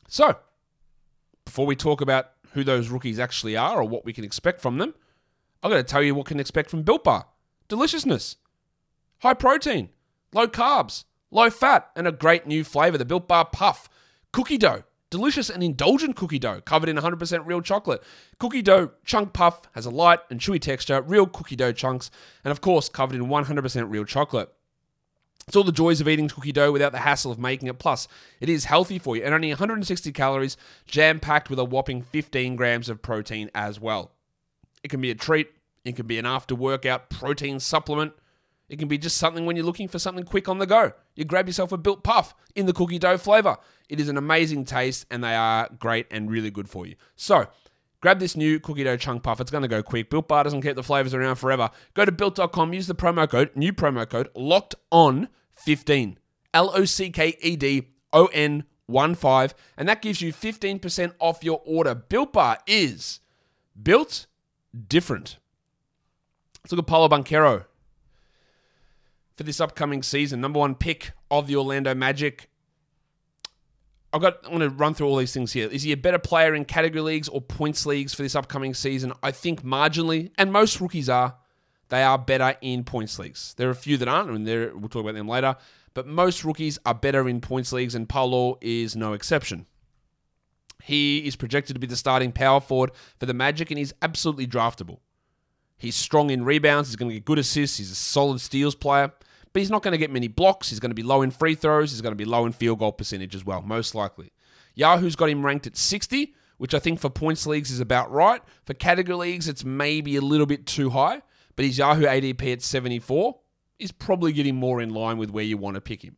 So, 0.07 0.37
before 1.45 1.65
we 1.65 1.75
talk 1.75 2.01
about 2.01 2.31
who 2.57 2.63
those 2.63 2.89
rookies 2.89 3.19
actually 3.19 3.55
are 3.55 3.77
or 3.77 3.83
what 3.83 4.03
we 4.03 4.13
can 4.13 4.23
expect 4.23 4.61
from 4.61 4.79
them, 4.79 4.95
I'm 5.61 5.69
going 5.69 5.83
to 5.83 5.87
tell 5.87 6.01
you 6.01 6.15
what 6.15 6.25
can 6.25 6.39
expect 6.39 6.71
from 6.71 6.81
Built 6.81 7.03
Bar. 7.03 7.27
Deliciousness, 7.67 8.37
high 9.19 9.35
protein, 9.35 9.89
low 10.33 10.47
carbs, 10.47 11.05
low 11.29 11.51
fat, 11.51 11.91
and 11.95 12.07
a 12.07 12.11
great 12.11 12.47
new 12.47 12.63
flavor, 12.63 12.97
the 12.97 13.05
Built 13.05 13.27
Bar 13.27 13.45
Puff, 13.45 13.87
cookie 14.31 14.57
dough, 14.57 14.83
delicious 15.11 15.51
and 15.51 15.61
indulgent 15.63 16.15
cookie 16.15 16.39
dough 16.39 16.61
covered 16.61 16.89
in 16.89 16.97
100% 16.97 17.45
real 17.45 17.61
chocolate. 17.61 18.03
Cookie 18.39 18.63
dough 18.63 18.91
chunk 19.05 19.33
puff 19.33 19.61
has 19.73 19.85
a 19.85 19.91
light 19.91 20.19
and 20.31 20.39
chewy 20.39 20.59
texture, 20.59 21.01
real 21.01 21.27
cookie 21.27 21.55
dough 21.55 21.71
chunks, 21.71 22.09
and 22.43 22.51
of 22.51 22.61
course, 22.61 22.89
covered 22.89 23.15
in 23.15 23.27
100% 23.27 23.91
real 23.91 24.05
chocolate. 24.05 24.51
It's 25.47 25.55
all 25.55 25.63
the 25.63 25.71
joys 25.71 26.01
of 26.01 26.09
eating 26.09 26.27
cookie 26.27 26.51
dough 26.51 26.73
without 26.73 26.91
the 26.91 26.99
hassle 26.99 27.31
of 27.31 27.39
making 27.39 27.69
it. 27.69 27.79
Plus, 27.79 28.09
it 28.41 28.49
is 28.49 28.65
healthy 28.65 28.99
for 28.99 29.15
you 29.15 29.23
and 29.23 29.33
only 29.33 29.47
160 29.47 30.11
calories, 30.11 30.57
jam 30.85 31.21
packed 31.21 31.49
with 31.49 31.57
a 31.57 31.63
whopping 31.63 32.01
15 32.01 32.57
grams 32.57 32.89
of 32.89 33.01
protein 33.01 33.49
as 33.55 33.79
well. 33.79 34.11
It 34.83 34.89
can 34.89 34.99
be 34.99 35.09
a 35.09 35.15
treat, 35.15 35.49
it 35.85 35.95
can 35.95 36.05
be 36.05 36.19
an 36.19 36.25
after 36.25 36.53
workout 36.53 37.09
protein 37.09 37.61
supplement. 37.61 38.11
It 38.67 38.77
can 38.77 38.89
be 38.89 38.97
just 38.97 39.15
something 39.15 39.45
when 39.45 39.55
you're 39.55 39.65
looking 39.65 39.87
for 39.87 39.99
something 39.99 40.25
quick 40.25 40.49
on 40.49 40.57
the 40.57 40.65
go. 40.65 40.91
You 41.15 41.23
grab 41.23 41.47
yourself 41.47 41.71
a 41.71 41.77
built 41.77 42.03
puff 42.03 42.35
in 42.53 42.65
the 42.65 42.73
cookie 42.73 42.99
dough 42.99 43.17
flavor. 43.17 43.55
It 43.87 44.01
is 44.01 44.09
an 44.09 44.17
amazing 44.17 44.65
taste 44.65 45.05
and 45.09 45.23
they 45.23 45.33
are 45.33 45.69
great 45.79 46.07
and 46.11 46.29
really 46.29 46.51
good 46.51 46.67
for 46.67 46.85
you. 46.85 46.95
So, 47.15 47.47
grab 48.01 48.19
this 48.19 48.35
new 48.35 48.59
cookie 48.59 48.83
dough 48.83 48.97
chunk 48.97 49.23
puff. 49.23 49.39
It's 49.39 49.51
going 49.51 49.63
to 49.63 49.67
go 49.67 49.83
quick. 49.83 50.09
Built 50.09 50.27
Bar 50.27 50.43
doesn't 50.43 50.61
keep 50.61 50.75
the 50.75 50.83
flavors 50.83 51.13
around 51.13 51.35
forever. 51.35 51.69
Go 51.93 52.05
to 52.05 52.11
built.com, 52.11 52.73
use 52.73 52.87
the 52.87 52.95
promo 52.95 53.29
code, 53.29 53.51
new 53.55 53.73
promo 53.73 54.07
code, 54.09 54.29
locked 54.35 54.75
on 54.91 55.29
15. 55.55 56.17
L 56.53 56.71
O 56.73 56.85
C 56.85 57.09
K 57.09 57.37
E 57.41 57.55
D 57.55 57.87
O 58.13 58.27
N 58.27 58.63
1 58.87 59.15
5. 59.15 59.55
And 59.77 59.87
that 59.87 60.01
gives 60.01 60.21
you 60.21 60.33
15% 60.33 61.13
off 61.19 61.43
your 61.43 61.61
order. 61.65 61.93
Built 61.93 62.33
Bar 62.33 62.59
is 62.65 63.19
built 63.81 64.27
different. 64.87 65.37
Let's 66.63 66.71
look 66.71 66.79
at 66.79 66.87
Paolo 66.87 67.07
Banchero 67.07 67.65
for 69.35 69.43
this 69.43 69.61
upcoming 69.61 70.03
season. 70.03 70.41
Number 70.41 70.59
one 70.59 70.75
pick 70.75 71.11
of 71.29 71.47
the 71.47 71.55
Orlando 71.55 71.93
Magic. 71.93 72.49
I've 74.13 74.21
got. 74.21 74.37
I'm 74.43 74.51
going 74.51 74.61
to 74.61 74.69
run 74.69 74.93
through 74.93 75.07
all 75.07 75.17
these 75.17 75.33
things 75.33 75.51
here. 75.51 75.69
Is 75.69 75.83
he 75.83 75.91
a 75.91 75.97
better 75.97 76.19
player 76.19 76.55
in 76.55 76.65
category 76.65 77.01
leagues 77.01 77.27
or 77.27 77.41
points 77.41 77.85
leagues 77.85 78.13
for 78.13 78.23
this 78.23 78.35
upcoming 78.35 78.73
season? 78.73 79.13
I 79.21 79.31
think 79.31 79.63
marginally, 79.63 80.31
and 80.37 80.51
most 80.51 80.79
rookies 80.79 81.09
are. 81.09 81.35
They 81.89 82.03
are 82.03 82.17
better 82.17 82.55
in 82.61 82.83
points 82.83 83.17
leagues. 83.17 83.53
There 83.57 83.67
are 83.69 83.71
a 83.71 83.75
few 83.75 83.95
that 83.97 84.09
aren't, 84.09 84.29
and 84.29 84.45
we'll 84.45 84.89
talk 84.89 85.03
about 85.03 85.15
them 85.15 85.27
later. 85.27 85.55
But 85.93 86.05
most 86.05 86.43
rookies 86.43 86.77
are 86.85 86.93
better 86.93 87.27
in 87.29 87.41
points 87.41 87.71
leagues, 87.71 87.95
and 87.95 88.09
Paolo 88.09 88.57
is 88.61 88.95
no 88.95 89.13
exception. 89.13 89.65
He 90.83 91.19
is 91.19 91.35
projected 91.35 91.75
to 91.75 91.79
be 91.79 91.87
the 91.87 91.95
starting 91.95 92.31
power 92.31 92.59
forward 92.59 92.91
for 93.19 93.25
the 93.25 93.33
Magic, 93.33 93.71
and 93.71 93.77
he's 93.77 93.93
absolutely 94.01 94.47
draftable. 94.47 94.99
He's 95.77 95.95
strong 95.95 96.29
in 96.29 96.43
rebounds. 96.43 96.89
He's 96.89 96.95
going 96.95 97.09
to 97.09 97.15
get 97.15 97.25
good 97.25 97.39
assists. 97.39 97.77
He's 97.77 97.91
a 97.91 97.95
solid 97.95 98.41
steals 98.41 98.75
player 98.75 99.11
but 99.57 99.61
he's 99.61 99.71
not 99.71 99.81
going 99.81 99.93
to 99.93 99.97
get 99.97 100.11
many 100.11 100.27
blocks. 100.27 100.69
He's 100.69 100.79
going 100.79 100.91
to 100.91 100.95
be 100.95 101.01
low 101.01 101.23
in 101.23 101.31
free 101.31 101.55
throws. 101.55 101.89
He's 101.89 102.01
going 102.01 102.11
to 102.11 102.15
be 102.15 102.25
low 102.25 102.45
in 102.45 102.51
field 102.51 102.77
goal 102.77 102.91
percentage 102.91 103.33
as 103.33 103.43
well, 103.43 103.63
most 103.63 103.95
likely. 103.95 104.31
Yahoo's 104.75 105.15
got 105.15 105.29
him 105.29 105.43
ranked 105.43 105.65
at 105.65 105.75
60, 105.75 106.35
which 106.59 106.75
I 106.75 106.79
think 106.79 106.99
for 106.99 107.09
points 107.09 107.47
leagues 107.47 107.71
is 107.71 107.79
about 107.79 108.11
right. 108.11 108.39
For 108.65 108.75
category 108.75 109.17
leagues, 109.17 109.47
it's 109.47 109.65
maybe 109.65 110.15
a 110.15 110.21
little 110.21 110.45
bit 110.45 110.67
too 110.67 110.91
high, 110.91 111.23
but 111.55 111.65
his 111.65 111.79
Yahoo 111.79 112.03
ADP 112.03 112.53
at 112.53 112.61
74 112.61 113.35
is 113.79 113.91
probably 113.91 114.31
getting 114.31 114.55
more 114.55 114.79
in 114.79 114.91
line 114.91 115.17
with 115.17 115.31
where 115.31 115.43
you 115.43 115.57
want 115.57 115.73
to 115.73 115.81
pick 115.81 116.03
him. 116.03 116.17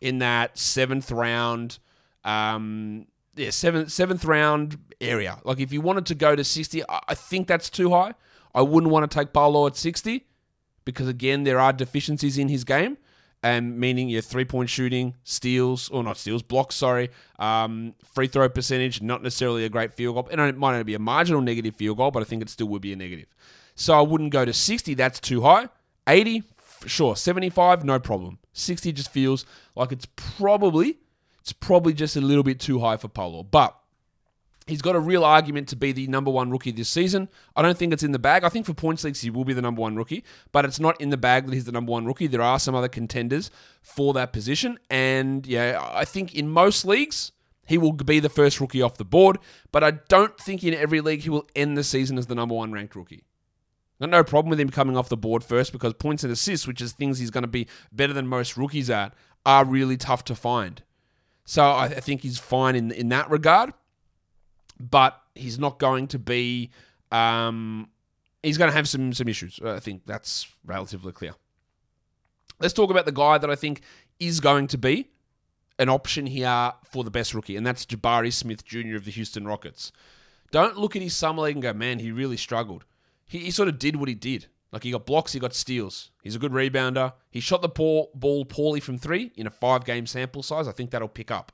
In 0.00 0.20
that 0.20 0.56
seventh 0.56 1.10
round, 1.10 1.80
um, 2.24 3.06
yeah, 3.36 3.50
seventh 3.50 3.92
seventh 3.92 4.24
round 4.24 4.78
area. 4.98 5.36
Like 5.44 5.60
if 5.60 5.74
you 5.74 5.82
wanted 5.82 6.06
to 6.06 6.14
go 6.14 6.34
to 6.34 6.42
60, 6.42 6.84
I 6.88 7.14
think 7.14 7.48
that's 7.48 7.68
too 7.68 7.90
high. 7.90 8.14
I 8.54 8.62
wouldn't 8.62 8.90
want 8.90 9.10
to 9.10 9.14
take 9.14 9.34
Paolo 9.34 9.66
at 9.66 9.76
60 9.76 10.24
because 10.88 11.06
again 11.06 11.44
there 11.44 11.60
are 11.60 11.70
deficiencies 11.70 12.38
in 12.38 12.48
his 12.48 12.64
game. 12.64 12.96
and 13.42 13.78
meaning 13.78 14.08
your 14.08 14.22
three 14.22 14.46
point 14.46 14.70
shooting, 14.70 15.14
steals, 15.22 15.90
or 15.90 16.02
not 16.02 16.16
steals, 16.16 16.42
blocks, 16.42 16.74
sorry, 16.74 17.10
um, 17.38 17.94
free 18.14 18.26
throw 18.26 18.48
percentage, 18.48 19.02
not 19.02 19.22
necessarily 19.22 19.66
a 19.66 19.68
great 19.68 19.92
field 19.92 20.14
goal. 20.14 20.28
And 20.32 20.40
it 20.40 20.56
might 20.56 20.72
only 20.72 20.84
be 20.84 20.94
a 20.94 20.98
marginal 20.98 21.42
negative 21.42 21.76
field 21.76 21.98
goal, 21.98 22.10
but 22.10 22.22
I 22.22 22.24
think 22.24 22.40
it 22.40 22.48
still 22.48 22.68
would 22.68 22.80
be 22.80 22.94
a 22.94 22.96
negative. 22.96 23.28
So 23.74 23.92
I 23.96 24.00
wouldn't 24.00 24.32
go 24.32 24.46
to 24.46 24.52
60, 24.54 24.94
that's 24.94 25.20
too 25.20 25.42
high. 25.42 25.68
80, 26.08 26.42
sure. 26.86 27.14
75, 27.14 27.84
no 27.84 28.00
problem. 28.00 28.38
60 28.54 28.90
just 28.92 29.10
feels 29.10 29.44
like 29.76 29.92
it's 29.92 30.06
probably, 30.16 30.98
it's 31.40 31.52
probably 31.52 31.92
just 31.92 32.16
a 32.16 32.22
little 32.22 32.42
bit 32.42 32.58
too 32.58 32.80
high 32.80 32.96
for 32.96 33.08
Paolo. 33.08 33.42
But 33.42 33.76
He's 34.68 34.82
got 34.82 34.94
a 34.94 35.00
real 35.00 35.24
argument 35.24 35.68
to 35.68 35.76
be 35.76 35.92
the 35.92 36.06
number 36.08 36.30
one 36.30 36.50
rookie 36.50 36.72
this 36.72 36.88
season. 36.88 37.28
I 37.56 37.62
don't 37.62 37.76
think 37.76 37.92
it's 37.92 38.02
in 38.02 38.12
the 38.12 38.18
bag. 38.18 38.44
I 38.44 38.50
think 38.50 38.66
for 38.66 38.74
points 38.74 39.02
leagues, 39.02 39.22
he 39.22 39.30
will 39.30 39.44
be 39.44 39.54
the 39.54 39.62
number 39.62 39.80
one 39.80 39.96
rookie, 39.96 40.24
but 40.52 40.64
it's 40.64 40.78
not 40.78 41.00
in 41.00 41.10
the 41.10 41.16
bag 41.16 41.46
that 41.46 41.54
he's 41.54 41.64
the 41.64 41.72
number 41.72 41.90
one 41.90 42.04
rookie. 42.04 42.26
There 42.26 42.42
are 42.42 42.58
some 42.58 42.74
other 42.74 42.88
contenders 42.88 43.50
for 43.80 44.12
that 44.12 44.32
position. 44.32 44.78
And 44.90 45.46
yeah, 45.46 45.80
I 45.92 46.04
think 46.04 46.34
in 46.34 46.48
most 46.48 46.84
leagues, 46.84 47.32
he 47.66 47.78
will 47.78 47.92
be 47.92 48.20
the 48.20 48.28
first 48.28 48.60
rookie 48.60 48.82
off 48.82 48.98
the 48.98 49.04
board, 49.04 49.38
but 49.72 49.82
I 49.82 49.92
don't 49.92 50.38
think 50.38 50.62
in 50.62 50.74
every 50.74 51.00
league 51.00 51.22
he 51.22 51.30
will 51.30 51.46
end 51.56 51.76
the 51.76 51.84
season 51.84 52.18
as 52.18 52.26
the 52.26 52.34
number 52.34 52.54
one 52.54 52.72
ranked 52.72 52.94
rookie. 52.94 53.24
Got 54.00 54.10
no 54.10 54.22
problem 54.22 54.50
with 54.50 54.60
him 54.60 54.68
coming 54.68 54.96
off 54.96 55.08
the 55.08 55.16
board 55.16 55.42
first 55.42 55.72
because 55.72 55.94
points 55.94 56.22
and 56.22 56.32
assists, 56.32 56.66
which 56.66 56.80
is 56.80 56.92
things 56.92 57.18
he's 57.18 57.30
going 57.30 57.42
to 57.42 57.48
be 57.48 57.66
better 57.90 58.12
than 58.12 58.26
most 58.26 58.56
rookies 58.56 58.90
at, 58.90 59.12
are 59.44 59.64
really 59.64 59.96
tough 59.96 60.24
to 60.24 60.34
find. 60.34 60.82
So 61.44 61.64
I 61.72 61.88
think 61.88 62.20
he's 62.20 62.38
fine 62.38 62.76
in 62.76 62.90
in 62.90 63.08
that 63.08 63.30
regard 63.30 63.72
but 64.78 65.20
he's 65.34 65.58
not 65.58 65.78
going 65.78 66.08
to 66.08 66.18
be. 66.18 66.70
Um, 67.10 67.88
he's 68.42 68.58
going 68.58 68.70
to 68.70 68.76
have 68.76 68.88
some 68.88 69.12
some 69.12 69.28
issues. 69.28 69.60
I 69.64 69.80
think 69.80 70.02
that's 70.06 70.48
relatively 70.64 71.12
clear. 71.12 71.34
Let's 72.60 72.74
talk 72.74 72.90
about 72.90 73.06
the 73.06 73.12
guy 73.12 73.38
that 73.38 73.50
I 73.50 73.54
think 73.54 73.82
is 74.18 74.40
going 74.40 74.66
to 74.68 74.78
be 74.78 75.08
an 75.78 75.88
option 75.88 76.26
here 76.26 76.72
for 76.84 77.04
the 77.04 77.10
best 77.10 77.34
rookie, 77.34 77.56
and 77.56 77.66
that's 77.66 77.86
Jabari 77.86 78.32
Smith 78.32 78.64
Jr. 78.64 78.96
of 78.96 79.04
the 79.04 79.12
Houston 79.12 79.46
Rockets. 79.46 79.92
Don't 80.50 80.78
look 80.78 80.96
at 80.96 81.02
his 81.02 81.14
summer 81.14 81.42
league 81.42 81.56
and 81.56 81.62
go, 81.62 81.72
man, 81.72 81.98
he 81.98 82.10
really 82.10 82.36
struggled. 82.36 82.84
He, 83.26 83.38
he 83.38 83.50
sort 83.50 83.68
of 83.68 83.78
did 83.78 83.96
what 83.96 84.08
he 84.08 84.14
did. 84.14 84.46
Like 84.72 84.82
he 84.82 84.90
got 84.90 85.06
blocks, 85.06 85.32
he 85.32 85.40
got 85.40 85.54
steals. 85.54 86.10
He's 86.22 86.34
a 86.34 86.38
good 86.38 86.52
rebounder. 86.52 87.12
He 87.30 87.40
shot 87.40 87.62
the 87.62 87.68
ball 87.68 88.44
poorly 88.44 88.80
from 88.80 88.98
three 88.98 89.32
in 89.36 89.46
a 89.46 89.50
five 89.50 89.84
game 89.84 90.06
sample 90.06 90.42
size. 90.42 90.68
I 90.68 90.72
think 90.72 90.90
that'll 90.90 91.08
pick 91.08 91.30
up. 91.30 91.52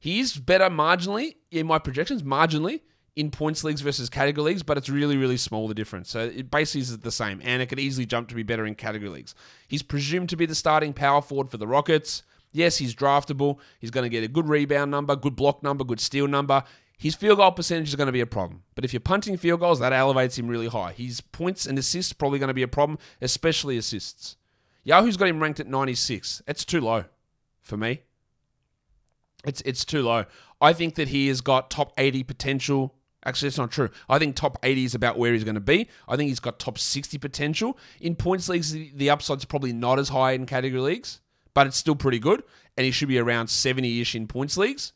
He's 0.00 0.36
better 0.36 0.64
marginally 0.64 1.36
in 1.50 1.66
my 1.66 1.78
projections, 1.78 2.22
marginally 2.22 2.80
in 3.16 3.30
points 3.30 3.62
leagues 3.62 3.82
versus 3.82 4.08
category 4.08 4.46
leagues, 4.52 4.62
but 4.62 4.78
it's 4.78 4.88
really, 4.88 5.18
really 5.18 5.36
small 5.36 5.68
the 5.68 5.74
difference. 5.74 6.10
So 6.10 6.20
it 6.20 6.50
basically 6.50 6.80
is 6.80 6.98
the 6.98 7.12
same, 7.12 7.40
and 7.44 7.60
it 7.60 7.66
could 7.66 7.78
easily 7.78 8.06
jump 8.06 8.28
to 8.28 8.34
be 8.34 8.42
better 8.42 8.64
in 8.64 8.74
category 8.74 9.10
leagues. 9.10 9.34
He's 9.68 9.82
presumed 9.82 10.30
to 10.30 10.36
be 10.36 10.46
the 10.46 10.54
starting 10.54 10.94
power 10.94 11.20
forward 11.20 11.50
for 11.50 11.58
the 11.58 11.66
Rockets. 11.66 12.22
Yes, 12.50 12.78
he's 12.78 12.94
draftable. 12.94 13.58
He's 13.78 13.90
going 13.90 14.04
to 14.04 14.08
get 14.08 14.24
a 14.24 14.28
good 14.28 14.48
rebound 14.48 14.90
number, 14.90 15.14
good 15.16 15.36
block 15.36 15.62
number, 15.62 15.84
good 15.84 16.00
steal 16.00 16.26
number. 16.26 16.64
His 16.96 17.14
field 17.14 17.38
goal 17.38 17.52
percentage 17.52 17.88
is 17.88 17.96
going 17.96 18.06
to 18.06 18.12
be 18.12 18.20
a 18.20 18.26
problem. 18.26 18.62
But 18.74 18.84
if 18.84 18.92
you're 18.92 19.00
punting 19.00 19.36
field 19.36 19.60
goals, 19.60 19.80
that 19.80 19.92
elevates 19.92 20.38
him 20.38 20.48
really 20.48 20.68
high. 20.68 20.92
His 20.92 21.20
points 21.20 21.66
and 21.66 21.78
assists 21.78 22.12
probably 22.12 22.38
going 22.38 22.48
to 22.48 22.54
be 22.54 22.62
a 22.62 22.68
problem, 22.68 22.98
especially 23.20 23.76
assists. 23.76 24.36
Yahoo's 24.82 25.16
got 25.16 25.28
him 25.28 25.42
ranked 25.42 25.60
at 25.60 25.66
96. 25.66 26.42
That's 26.46 26.64
too 26.64 26.80
low 26.80 27.04
for 27.60 27.76
me. 27.76 28.02
It's 29.44 29.60
it's 29.62 29.84
too 29.84 30.02
low. 30.02 30.24
I 30.60 30.72
think 30.72 30.96
that 30.96 31.08
he 31.08 31.28
has 31.28 31.40
got 31.40 31.70
top 31.70 31.92
80 31.96 32.22
potential. 32.24 32.94
Actually, 33.24 33.48
that's 33.48 33.58
not 33.58 33.70
true. 33.70 33.90
I 34.08 34.18
think 34.18 34.34
top 34.34 34.58
80 34.62 34.84
is 34.84 34.94
about 34.94 35.18
where 35.18 35.32
he's 35.32 35.44
going 35.44 35.54
to 35.54 35.60
be. 35.60 35.88
I 36.08 36.16
think 36.16 36.28
he's 36.28 36.40
got 36.40 36.58
top 36.58 36.78
60 36.78 37.18
potential. 37.18 37.78
In 38.00 38.16
points 38.16 38.48
leagues, 38.48 38.72
the, 38.72 39.10
upside's 39.10 39.44
probably 39.44 39.74
not 39.74 39.98
as 39.98 40.08
high 40.08 40.32
in 40.32 40.46
category 40.46 40.80
leagues, 40.80 41.20
but 41.52 41.66
it's 41.66 41.76
still 41.76 41.96
pretty 41.96 42.18
good. 42.18 42.42
And 42.78 42.86
he 42.86 42.90
should 42.90 43.08
be 43.08 43.18
around 43.18 43.48
70 43.48 44.00
ish 44.00 44.14
in 44.14 44.26
points 44.26 44.56
leagues. 44.56 44.94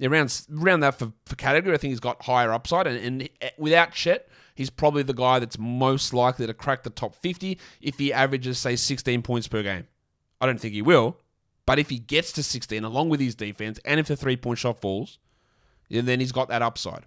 Around, 0.00 0.46
around 0.54 0.80
that 0.80 0.98
for, 0.98 1.12
for 1.26 1.36
category, 1.36 1.74
I 1.74 1.78
think 1.78 1.90
he's 1.90 2.00
got 2.00 2.22
higher 2.22 2.52
upside. 2.52 2.86
And, 2.86 2.98
and 2.98 3.28
eh, 3.42 3.50
without 3.58 3.92
Chet, 3.92 4.28
he's 4.54 4.70
probably 4.70 5.02
the 5.02 5.14
guy 5.14 5.38
that's 5.38 5.58
most 5.58 6.14
likely 6.14 6.46
to 6.46 6.54
crack 6.54 6.84
the 6.84 6.90
top 6.90 7.14
50 7.16 7.58
if 7.82 7.98
he 7.98 8.14
averages, 8.14 8.58
say, 8.58 8.76
16 8.76 9.20
points 9.22 9.46
per 9.46 9.62
game. 9.62 9.86
I 10.40 10.46
don't 10.46 10.60
think 10.60 10.74
he 10.74 10.82
will, 10.82 11.18
but 11.66 11.78
if 11.78 11.90
he 11.90 11.98
gets 11.98 12.32
to 12.32 12.42
16 12.42 12.84
along 12.84 13.08
with 13.08 13.20
his 13.20 13.34
defense 13.34 13.78
and 13.84 14.00
if 14.00 14.06
the 14.06 14.16
three 14.16 14.36
point 14.36 14.58
shot 14.58 14.80
falls, 14.80 15.18
then 15.90 16.20
he's 16.20 16.32
got 16.32 16.48
that 16.48 16.62
upside. 16.62 17.04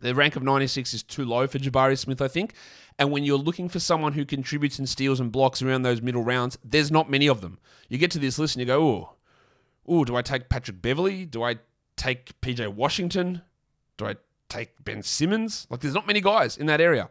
The 0.00 0.14
rank 0.14 0.36
of 0.36 0.42
96 0.42 0.94
is 0.94 1.02
too 1.02 1.24
low 1.24 1.46
for 1.46 1.58
Jabari 1.58 1.98
Smith, 1.98 2.22
I 2.22 2.28
think. 2.28 2.54
And 2.98 3.10
when 3.10 3.24
you're 3.24 3.38
looking 3.38 3.68
for 3.68 3.80
someone 3.80 4.14
who 4.14 4.24
contributes 4.24 4.78
in 4.78 4.86
steals 4.86 5.20
and 5.20 5.30
blocks 5.30 5.60
around 5.62 5.82
those 5.82 6.00
middle 6.00 6.22
rounds, 6.22 6.58
there's 6.64 6.90
not 6.90 7.10
many 7.10 7.28
of 7.28 7.40
them. 7.40 7.58
You 7.88 7.98
get 7.98 8.10
to 8.12 8.18
this 8.18 8.38
list 8.38 8.56
and 8.56 8.60
you 8.60 8.66
go, 8.66 8.82
oh, 8.82 9.12
oh, 9.86 10.04
do 10.04 10.16
I 10.16 10.22
take 10.22 10.48
Patrick 10.48 10.80
Beverley? 10.80 11.26
Do 11.26 11.42
I 11.42 11.56
take 11.96 12.38
PJ 12.40 12.68
Washington? 12.68 13.42
Do 13.98 14.06
I 14.06 14.16
take 14.48 14.82
Ben 14.82 15.02
Simmons? 15.02 15.66
Like, 15.68 15.80
there's 15.80 15.94
not 15.94 16.06
many 16.06 16.22
guys 16.22 16.56
in 16.56 16.66
that 16.66 16.80
area 16.80 17.10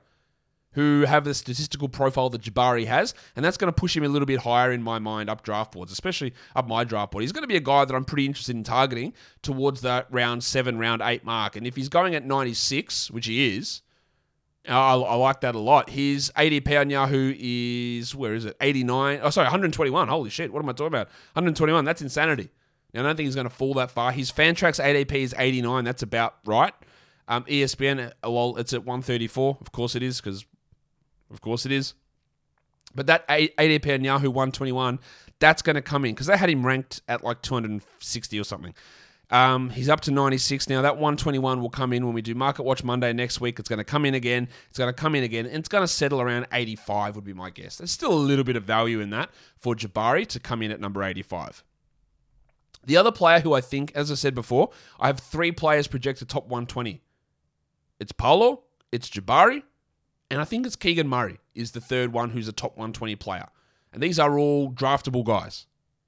who 0.73 1.03
have 1.07 1.23
the 1.23 1.33
statistical 1.33 1.89
profile 1.89 2.29
that 2.29 2.41
Jabari 2.41 2.85
has, 2.85 3.13
and 3.35 3.43
that's 3.43 3.57
going 3.57 3.71
to 3.71 3.75
push 3.75 3.97
him 3.97 4.03
a 4.03 4.07
little 4.07 4.25
bit 4.25 4.41
higher 4.41 4.71
in 4.71 4.83
my 4.83 4.99
mind 4.99 5.29
up 5.29 5.41
draft 5.41 5.71
boards, 5.71 5.91
especially 5.91 6.33
up 6.55 6.67
my 6.67 6.83
draft 6.83 7.11
board. 7.11 7.23
He's 7.23 7.31
going 7.31 7.43
to 7.43 7.47
be 7.47 7.55
a 7.55 7.61
guy 7.61 7.85
that 7.85 7.95
I'm 7.95 8.05
pretty 8.05 8.25
interested 8.25 8.55
in 8.55 8.63
targeting 8.63 9.13
towards 9.41 9.81
that 9.81 10.07
round 10.11 10.43
seven, 10.43 10.77
round 10.77 11.01
eight 11.03 11.23
mark. 11.23 11.55
And 11.55 11.65
if 11.65 11.75
he's 11.75 11.89
going 11.89 12.13
at 12.15 12.25
96, 12.25 13.09
which 13.11 13.25
he 13.25 13.57
is, 13.57 13.81
I, 14.67 14.93
I 14.93 15.15
like 15.15 15.41
that 15.41 15.55
a 15.55 15.59
lot. 15.59 15.89
His 15.89 16.31
ADP 16.35 16.79
on 16.79 16.89
Yahoo 16.89 17.33
is 17.37 18.13
where 18.13 18.35
is 18.35 18.45
it? 18.45 18.55
89. 18.61 19.19
Oh, 19.23 19.29
sorry, 19.29 19.45
121. 19.45 20.07
Holy 20.07 20.29
shit! 20.29 20.53
What 20.53 20.61
am 20.61 20.69
I 20.69 20.73
talking 20.73 20.87
about? 20.87 21.07
121. 21.33 21.85
That's 21.85 22.01
insanity. 22.01 22.49
I 22.93 23.01
don't 23.01 23.15
think 23.15 23.27
he's 23.27 23.35
going 23.35 23.47
to 23.47 23.53
fall 23.53 23.75
that 23.75 23.91
far. 23.91 24.11
His 24.11 24.31
Fantrax 24.31 24.83
ADP 24.83 25.11
is 25.11 25.35
89. 25.37 25.83
That's 25.83 26.01
about 26.01 26.35
right. 26.45 26.73
Um, 27.27 27.43
ESPN, 27.43 28.11
well, 28.23 28.57
it's 28.57 28.73
at 28.73 28.79
134. 28.79 29.59
Of 29.61 29.71
course 29.71 29.95
it 29.95 30.01
is 30.01 30.19
because 30.19 30.45
of 31.31 31.41
course 31.41 31.65
it 31.65 31.71
is. 31.71 31.93
But 32.95 33.07
that 33.07 33.27
ADP 33.27 33.93
on 33.93 34.03
Yahoo 34.03 34.29
121, 34.31 34.99
that's 35.39 35.61
going 35.61 35.75
to 35.75 35.81
come 35.81 36.05
in 36.05 36.13
because 36.13 36.27
they 36.27 36.37
had 36.37 36.49
him 36.49 36.65
ranked 36.65 37.01
at 37.07 37.23
like 37.23 37.41
260 37.41 38.39
or 38.39 38.43
something. 38.43 38.73
Um, 39.31 39.69
he's 39.69 39.89
up 39.89 40.01
to 40.01 40.11
96 40.11 40.69
now. 40.69 40.81
That 40.81 40.95
121 40.95 41.61
will 41.61 41.69
come 41.69 41.93
in 41.93 42.03
when 42.05 42.15
we 42.15 42.21
do 42.21 42.33
Market 42.33 42.63
Watch 42.63 42.83
Monday 42.83 43.13
next 43.13 43.39
week. 43.39 43.59
It's 43.59 43.69
going 43.69 43.77
to 43.77 43.83
come 43.83 44.05
in 44.05 44.15
again. 44.15 44.47
It's 44.69 44.79
going 44.79 44.91
to 44.91 44.93
come 44.93 45.13
in 45.13 45.23
again, 45.23 45.45
and 45.45 45.57
it's 45.57 45.69
going 45.69 45.83
to 45.83 45.87
settle 45.87 46.19
around 46.19 46.47
85, 46.51 47.15
would 47.15 47.23
be 47.23 47.33
my 47.33 47.51
guess. 47.51 47.77
There's 47.77 47.91
still 47.91 48.11
a 48.11 48.15
little 48.15 48.43
bit 48.43 48.55
of 48.55 48.63
value 48.63 48.99
in 49.01 49.11
that 49.11 49.29
for 49.55 49.75
Jabari 49.75 50.25
to 50.27 50.39
come 50.39 50.63
in 50.63 50.71
at 50.71 50.79
number 50.79 51.03
85. 51.03 51.63
The 52.85 52.97
other 52.97 53.11
player 53.11 53.39
who 53.39 53.53
I 53.53 53.61
think, 53.61 53.91
as 53.93 54.11
I 54.11 54.15
said 54.15 54.33
before, 54.33 54.71
I 54.99 55.07
have 55.07 55.19
three 55.19 55.51
players 55.51 55.87
projected 55.87 56.27
top 56.27 56.45
120. 56.45 57.01
It's 57.99 58.11
Paolo, 58.11 58.63
it's 58.91 59.09
Jabari, 59.09 59.61
and 60.29 60.39
I 60.39 60.45
think 60.45 60.65
it's 60.65 60.75
Keegan 60.75 61.07
Murray 61.07 61.39
is 61.55 61.71
the 61.71 61.81
third 61.81 62.13
one 62.13 62.31
who's 62.31 62.47
a 62.47 62.53
top 62.53 62.71
120 62.71 63.15
player. 63.15 63.47
And 63.91 64.03
these 64.03 64.19
are 64.19 64.37
all 64.37 64.71
draftable 64.71 65.23
guys. 65.23 65.65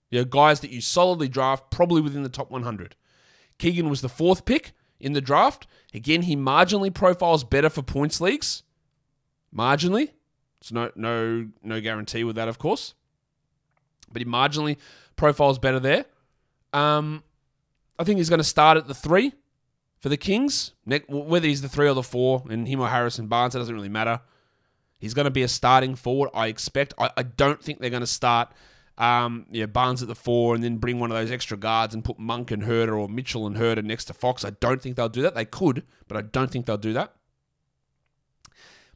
You 0.09 0.19
know, 0.19 0.25
guys 0.25 0.59
that 0.59 0.71
you 0.71 0.81
solidly 0.81 1.27
draft 1.27 1.71
probably 1.71 2.01
within 2.01 2.23
the 2.23 2.29
top 2.29 2.51
100. 2.51 2.95
Keegan 3.57 3.89
was 3.89 4.01
the 4.01 4.09
fourth 4.09 4.45
pick 4.45 4.73
in 4.99 5.13
the 5.13 5.21
draft. 5.21 5.65
Again, 5.93 6.23
he 6.23 6.35
marginally 6.35 6.93
profiles 6.93 7.43
better 7.43 7.69
for 7.69 7.81
points 7.81 8.21
leagues. 8.21 8.63
Marginally. 9.55 10.11
It's 10.59 10.71
no 10.71 10.91
no 10.95 11.47
no 11.63 11.81
guarantee 11.81 12.23
with 12.23 12.35
that, 12.35 12.47
of 12.47 12.59
course. 12.59 12.93
But 14.11 14.21
he 14.21 14.27
marginally 14.27 14.77
profiles 15.15 15.57
better 15.57 15.79
there. 15.79 16.05
Um, 16.71 17.23
I 17.97 18.03
think 18.03 18.17
he's 18.17 18.29
going 18.29 18.39
to 18.39 18.43
start 18.43 18.77
at 18.77 18.87
the 18.87 18.93
three 18.93 19.33
for 20.01 20.09
the 20.09 20.17
Kings, 20.17 20.73
whether 21.07 21.47
he's 21.47 21.61
the 21.61 21.69
three 21.69 21.87
or 21.87 21.93
the 21.93 22.03
four, 22.03 22.43
and 22.49 22.67
him 22.67 22.81
or 22.81 22.89
Harrison 22.89 23.27
Barnes, 23.27 23.55
it 23.55 23.59
doesn't 23.59 23.73
really 23.73 23.87
matter. 23.87 24.19
He's 24.99 25.13
going 25.13 25.25
to 25.25 25.31
be 25.31 25.43
a 25.43 25.47
starting 25.47 25.95
forward, 25.95 26.31
I 26.33 26.47
expect. 26.47 26.93
I, 26.97 27.11
I 27.15 27.23
don't 27.23 27.61
think 27.61 27.79
they're 27.79 27.89
going 27.91 28.01
to 28.01 28.07
start 28.07 28.51
um, 28.97 29.45
yeah, 29.51 29.67
Barnes 29.67 30.01
at 30.01 30.07
the 30.07 30.15
four 30.15 30.55
and 30.55 30.63
then 30.63 30.77
bring 30.77 30.99
one 30.99 31.11
of 31.11 31.17
those 31.17 31.31
extra 31.31 31.55
guards 31.55 31.93
and 31.93 32.03
put 32.03 32.19
Monk 32.19 32.51
and 32.51 32.63
Huerter 32.63 32.99
or 32.99 33.07
Mitchell 33.07 33.47
and 33.47 33.55
Huerter 33.55 33.83
next 33.83 34.05
to 34.05 34.13
Fox. 34.13 34.43
I 34.43 34.51
don't 34.59 34.81
think 34.81 34.95
they'll 34.95 35.09
do 35.09 35.21
that. 35.21 35.35
They 35.35 35.45
could, 35.45 35.83
but 36.07 36.17
I 36.17 36.21
don't 36.21 36.51
think 36.51 36.65
they'll 36.65 36.77
do 36.77 36.93
that. 36.93 37.13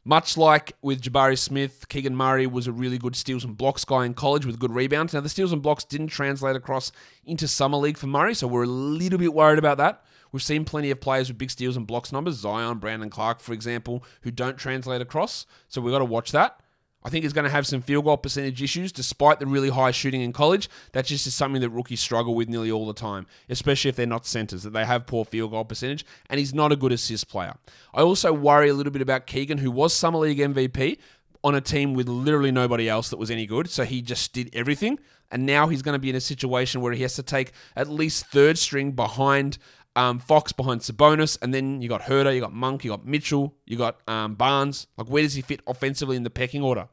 Much 0.04 0.36
like 0.36 0.74
with 0.82 1.02
Jabari 1.02 1.36
Smith, 1.36 1.88
Keegan 1.88 2.14
Murray 2.14 2.46
was 2.46 2.68
a 2.68 2.72
really 2.72 2.98
good 2.98 3.16
steals 3.16 3.44
and 3.44 3.56
blocks 3.56 3.84
guy 3.84 4.06
in 4.06 4.14
college 4.14 4.46
with 4.46 4.60
good 4.60 4.72
rebounds. 4.72 5.12
Now, 5.12 5.20
the 5.20 5.28
steals 5.28 5.52
and 5.52 5.62
blocks 5.62 5.82
didn't 5.82 6.08
translate 6.08 6.54
across 6.54 6.92
into 7.24 7.48
Summer 7.48 7.78
League 7.78 7.98
for 7.98 8.06
Murray, 8.06 8.34
so 8.34 8.46
we're 8.46 8.62
a 8.62 8.68
little 8.68 9.18
bit 9.18 9.34
worried 9.34 9.58
about 9.58 9.78
that. 9.78 10.04
We've 10.36 10.42
seen 10.42 10.66
plenty 10.66 10.90
of 10.90 11.00
players 11.00 11.28
with 11.28 11.38
big 11.38 11.50
steals 11.50 11.78
and 11.78 11.86
blocks 11.86 12.12
numbers, 12.12 12.34
Zion, 12.34 12.76
Brandon 12.76 13.08
Clarke, 13.08 13.40
for 13.40 13.54
example, 13.54 14.04
who 14.20 14.30
don't 14.30 14.58
translate 14.58 15.00
across. 15.00 15.46
So 15.68 15.80
we've 15.80 15.94
got 15.94 16.00
to 16.00 16.04
watch 16.04 16.32
that. 16.32 16.60
I 17.02 17.08
think 17.08 17.22
he's 17.22 17.32
going 17.32 17.46
to 17.46 17.50
have 17.50 17.66
some 17.66 17.80
field 17.80 18.04
goal 18.04 18.18
percentage 18.18 18.62
issues 18.62 18.92
despite 18.92 19.40
the 19.40 19.46
really 19.46 19.70
high 19.70 19.92
shooting 19.92 20.20
in 20.20 20.34
college. 20.34 20.68
That 20.92 21.06
just 21.06 21.24
something 21.30 21.62
that 21.62 21.70
rookies 21.70 22.00
struggle 22.00 22.34
with 22.34 22.50
nearly 22.50 22.70
all 22.70 22.86
the 22.86 22.92
time, 22.92 23.26
especially 23.48 23.88
if 23.88 23.96
they're 23.96 24.04
not 24.04 24.26
centers, 24.26 24.62
that 24.64 24.74
they 24.74 24.84
have 24.84 25.06
poor 25.06 25.24
field 25.24 25.52
goal 25.52 25.64
percentage, 25.64 26.04
and 26.28 26.38
he's 26.38 26.52
not 26.52 26.70
a 26.70 26.76
good 26.76 26.92
assist 26.92 27.30
player. 27.30 27.54
I 27.94 28.02
also 28.02 28.30
worry 28.34 28.68
a 28.68 28.74
little 28.74 28.92
bit 28.92 29.00
about 29.00 29.26
Keegan, 29.26 29.56
who 29.56 29.70
was 29.70 29.94
Summer 29.94 30.18
League 30.18 30.36
MVP, 30.36 30.98
on 31.42 31.54
a 31.54 31.62
team 31.62 31.94
with 31.94 32.10
literally 32.10 32.52
nobody 32.52 32.90
else 32.90 33.08
that 33.08 33.16
was 33.16 33.30
any 33.30 33.46
good. 33.46 33.70
So 33.70 33.84
he 33.84 34.02
just 34.02 34.34
did 34.34 34.50
everything. 34.52 34.98
And 35.30 35.46
now 35.46 35.68
he's 35.68 35.80
going 35.80 35.94
to 35.94 35.98
be 35.98 36.10
in 36.10 36.16
a 36.16 36.20
situation 36.20 36.82
where 36.82 36.92
he 36.92 37.02
has 37.02 37.14
to 37.14 37.22
take 37.22 37.52
at 37.74 37.88
least 37.88 38.26
third 38.26 38.58
string 38.58 38.92
behind 38.92 39.58
um, 39.96 40.18
Fox, 40.18 40.52
behind 40.52 40.82
Sabonis. 40.82 41.38
And 41.42 41.52
then 41.52 41.82
you 41.82 41.88
got 41.88 42.02
Huerter, 42.02 42.34
you 42.34 42.40
got 42.40 42.52
Monk, 42.52 42.84
you 42.84 42.90
got 42.90 43.04
Mitchell, 43.04 43.54
you 43.64 43.76
got 43.76 44.00
um, 44.06 44.34
Barnes. 44.34 44.86
Like, 44.96 45.08
where 45.08 45.22
does 45.22 45.34
he 45.34 45.42
fit 45.42 45.60
offensively 45.66 46.16
in 46.16 46.22
the 46.22 46.30
pecking 46.30 46.62
order? 46.62 46.88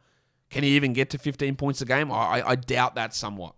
Can 0.49 0.63
he 0.63 0.75
even 0.75 0.93
get 0.93 1.09
to 1.11 1.17
15 1.17 1.55
points 1.55 1.81
a 1.81 1.85
game? 1.85 2.11
I, 2.11 2.43
I 2.45 2.55
doubt 2.55 2.95
that 2.95 3.13
somewhat. 3.13 3.55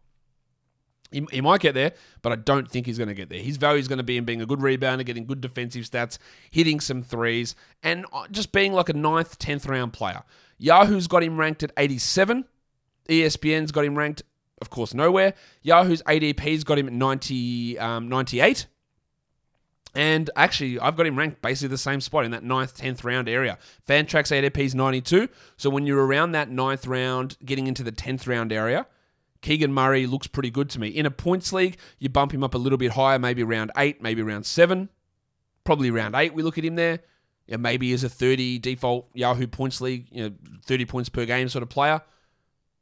He, 1.11 1.25
he 1.31 1.41
might 1.41 1.61
get 1.61 1.75
there, 1.75 1.93
but 2.21 2.31
I 2.31 2.35
don't 2.35 2.69
think 2.69 2.85
he's 2.85 2.97
going 2.97 3.07
to 3.07 3.13
get 3.13 3.29
there. 3.29 3.39
His 3.39 3.57
value 3.57 3.79
is 3.79 3.87
going 3.87 3.97
to 3.97 4.03
be 4.03 4.17
in 4.17 4.25
being 4.25 4.41
a 4.41 4.45
good 4.45 4.59
rebounder, 4.59 5.05
getting 5.05 5.25
good 5.25 5.39
defensive 5.39 5.83
stats, 5.85 6.17
hitting 6.51 6.79
some 6.79 7.03
threes, 7.03 7.55
and 7.83 8.05
uh, 8.11 8.27
just 8.31 8.51
being 8.51 8.73
like 8.73 8.89
a 8.89 8.93
ninth, 8.93 9.37
10th 9.39 9.67
round 9.67 9.93
player. 9.93 10.23
Yahoo's 10.57 11.07
got 11.07 11.23
him 11.23 11.37
ranked 11.37 11.63
at 11.63 11.71
87. 11.77 12.45
ESPN's 13.07 13.71
got 13.71 13.85
him 13.85 13.97
ranked, 13.97 14.23
of 14.61 14.69
course, 14.69 14.93
nowhere. 14.93 15.33
Yahoo's 15.61 16.01
ADP's 16.03 16.63
got 16.63 16.77
him 16.79 16.87
at 16.87 16.93
90, 16.93 17.77
um, 17.77 18.09
98. 18.09 18.67
And 19.95 20.29
actually, 20.35 20.77
I've 20.79 20.97
got 20.97 21.05
him 21.05 21.17
ranked 21.17 21.41
basically 21.41 21.69
the 21.69 21.77
same 21.77 22.01
spot 22.01 22.25
in 22.25 22.31
that 22.31 22.43
9th, 22.43 22.77
10th 22.77 23.05
round 23.05 23.29
area. 23.29 23.57
Fantrax 23.87 24.29
ADP 24.29 24.57
is 24.57 24.75
92. 24.75 25.29
So 25.55 25.69
when 25.69 25.85
you're 25.85 26.05
around 26.05 26.33
that 26.33 26.49
9th 26.49 26.85
round, 26.85 27.37
getting 27.45 27.67
into 27.67 27.81
the 27.81 27.93
10th 27.93 28.27
round 28.27 28.51
area, 28.51 28.87
Keegan 29.41 29.73
Murray 29.73 30.05
looks 30.05 30.27
pretty 30.27 30.51
good 30.51 30.69
to 30.71 30.79
me. 30.79 30.89
In 30.89 31.05
a 31.05 31.11
points 31.11 31.53
league, 31.53 31.77
you 31.97 32.09
bump 32.09 32.33
him 32.33 32.43
up 32.43 32.55
a 32.55 32.57
little 32.57 32.77
bit 32.77 32.91
higher, 32.91 33.17
maybe 33.17 33.43
around 33.43 33.71
8, 33.77 34.01
maybe 34.01 34.21
around 34.21 34.45
7. 34.45 34.89
Probably 35.63 35.89
around 35.89 36.13
8, 36.13 36.33
we 36.33 36.43
look 36.43 36.57
at 36.57 36.65
him 36.65 36.75
there. 36.75 36.99
Yeah, 37.47 37.57
maybe 37.57 37.93
as 37.93 38.03
a 38.03 38.09
30 38.09 38.59
default 38.59 39.07
Yahoo 39.13 39.47
points 39.47 39.79
league, 39.79 40.07
you 40.11 40.23
know, 40.23 40.35
30 40.65 40.85
points 40.85 41.09
per 41.09 41.25
game 41.25 41.47
sort 41.47 41.63
of 41.63 41.69
player. 41.69 42.01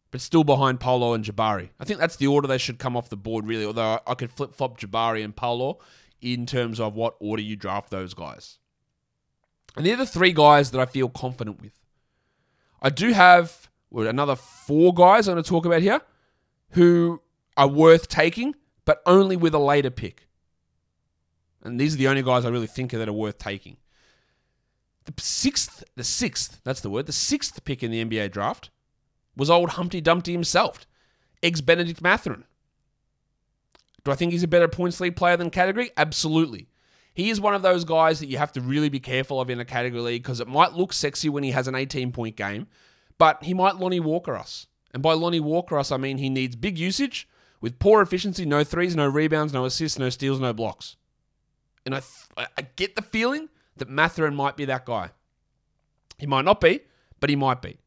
But 0.09 0.21
still 0.21 0.43
behind 0.43 0.79
Paolo 0.79 1.13
and 1.13 1.25
Jabari. 1.25 1.69
I 1.79 1.85
think 1.85 1.99
that's 1.99 2.15
the 2.15 2.27
order 2.27 2.47
they 2.47 2.57
should 2.57 2.79
come 2.79 2.95
off 2.95 3.09
the 3.09 3.17
board, 3.17 3.45
really. 3.45 3.65
Although 3.65 3.99
I 4.07 4.13
could 4.13 4.31
flip 4.31 4.55
flop 4.55 4.79
Jabari 4.79 5.23
and 5.23 5.35
Paolo 5.35 5.79
in 6.23 6.45
terms 6.45 6.79
of 6.79 6.95
what 6.95 7.15
order 7.19 7.41
you 7.41 7.55
draft 7.55 7.91
those 7.91 8.13
guys. 8.13 8.57
And 9.75 9.85
they're 9.85 9.97
the 9.97 10.05
three 10.05 10.31
guys 10.31 10.71
that 10.71 10.79
I 10.79 10.85
feel 10.85 11.09
confident 11.09 11.61
with. 11.61 11.73
I 12.81 12.89
do 12.89 13.11
have 13.11 13.69
well, 13.91 14.07
another 14.07 14.35
four 14.35 14.93
guys 14.93 15.27
I'm 15.27 15.35
going 15.35 15.43
to 15.43 15.49
talk 15.49 15.65
about 15.65 15.81
here 15.81 16.01
who 16.71 17.21
are 17.57 17.67
worth 17.67 18.07
taking, 18.07 18.55
but 18.85 19.01
only 19.05 19.35
with 19.35 19.53
a 19.53 19.59
later 19.59 19.91
pick. 19.91 20.27
And 21.61 21.79
these 21.79 21.93
are 21.93 21.97
the 21.97 22.07
only 22.07 22.23
guys 22.23 22.45
I 22.45 22.49
really 22.49 22.67
think 22.67 22.91
that 22.91 23.07
are 23.07 23.13
worth 23.13 23.37
taking. 23.37 23.77
The 25.05 25.13
sixth, 25.17 25.83
the 25.95 26.03
sixth, 26.03 26.61
that's 26.63 26.81
the 26.81 26.89
word, 26.89 27.05
the 27.05 27.11
sixth 27.13 27.63
pick 27.65 27.83
in 27.83 27.91
the 27.91 28.03
NBA 28.03 28.31
draft 28.31 28.69
was 29.35 29.49
old 29.49 29.71
Humpty 29.71 30.01
Dumpty 30.01 30.31
himself, 30.31 30.85
ex 31.41 31.61
Bennedict 31.61 32.01
Mathurin. 32.01 32.45
Do 34.03 34.11
I 34.11 34.15
think 34.15 34.31
he's 34.31 34.43
a 34.43 34.47
better 34.47 34.67
points 34.67 34.99
league 34.99 35.15
player 35.15 35.37
than 35.37 35.49
category? 35.49 35.91
Absolutely. 35.95 36.67
He 37.13 37.29
is 37.29 37.39
one 37.39 37.53
of 37.53 37.61
those 37.61 37.85
guys 37.85 38.19
that 38.19 38.27
you 38.27 38.37
have 38.37 38.51
to 38.53 38.61
really 38.61 38.89
be 38.89 38.99
careful 38.99 39.39
of 39.39 39.49
in 39.49 39.59
a 39.59 39.65
category 39.65 40.01
league 40.01 40.23
because 40.23 40.39
it 40.39 40.47
might 40.47 40.73
look 40.73 40.91
sexy 40.93 41.29
when 41.29 41.43
he 41.43 41.51
has 41.51 41.67
an 41.67 41.75
18 41.75 42.11
point 42.11 42.35
game, 42.35 42.67
but 43.17 43.43
he 43.43 43.53
might 43.53 43.75
Lonnie 43.75 43.99
Walker 43.99 44.35
us. 44.35 44.67
And 44.93 45.03
by 45.03 45.13
Lonnie 45.13 45.39
Walker 45.39 45.77
us, 45.77 45.91
I 45.91 45.97
mean 45.97 46.17
he 46.17 46.29
needs 46.29 46.55
big 46.55 46.77
usage 46.77 47.27
with 47.61 47.79
poor 47.79 48.01
efficiency, 48.01 48.45
no 48.45 48.63
threes, 48.63 48.95
no 48.95 49.07
rebounds, 49.07 49.53
no 49.53 49.65
assists, 49.65 49.99
no 49.99 50.09
steals, 50.09 50.39
no 50.39 50.53
blocks. 50.53 50.97
And 51.85 51.95
I, 51.95 51.99
th- 51.99 52.49
I 52.57 52.61
get 52.75 52.95
the 52.95 53.01
feeling 53.01 53.49
that 53.77 53.89
Mathurin 53.89 54.35
might 54.35 54.57
be 54.57 54.65
that 54.65 54.85
guy. 54.85 55.11
He 56.17 56.25
might 56.25 56.45
not 56.45 56.61
be, 56.61 56.81
but 57.19 57.29
he 57.29 57.35
might 57.35 57.61
be. 57.61 57.77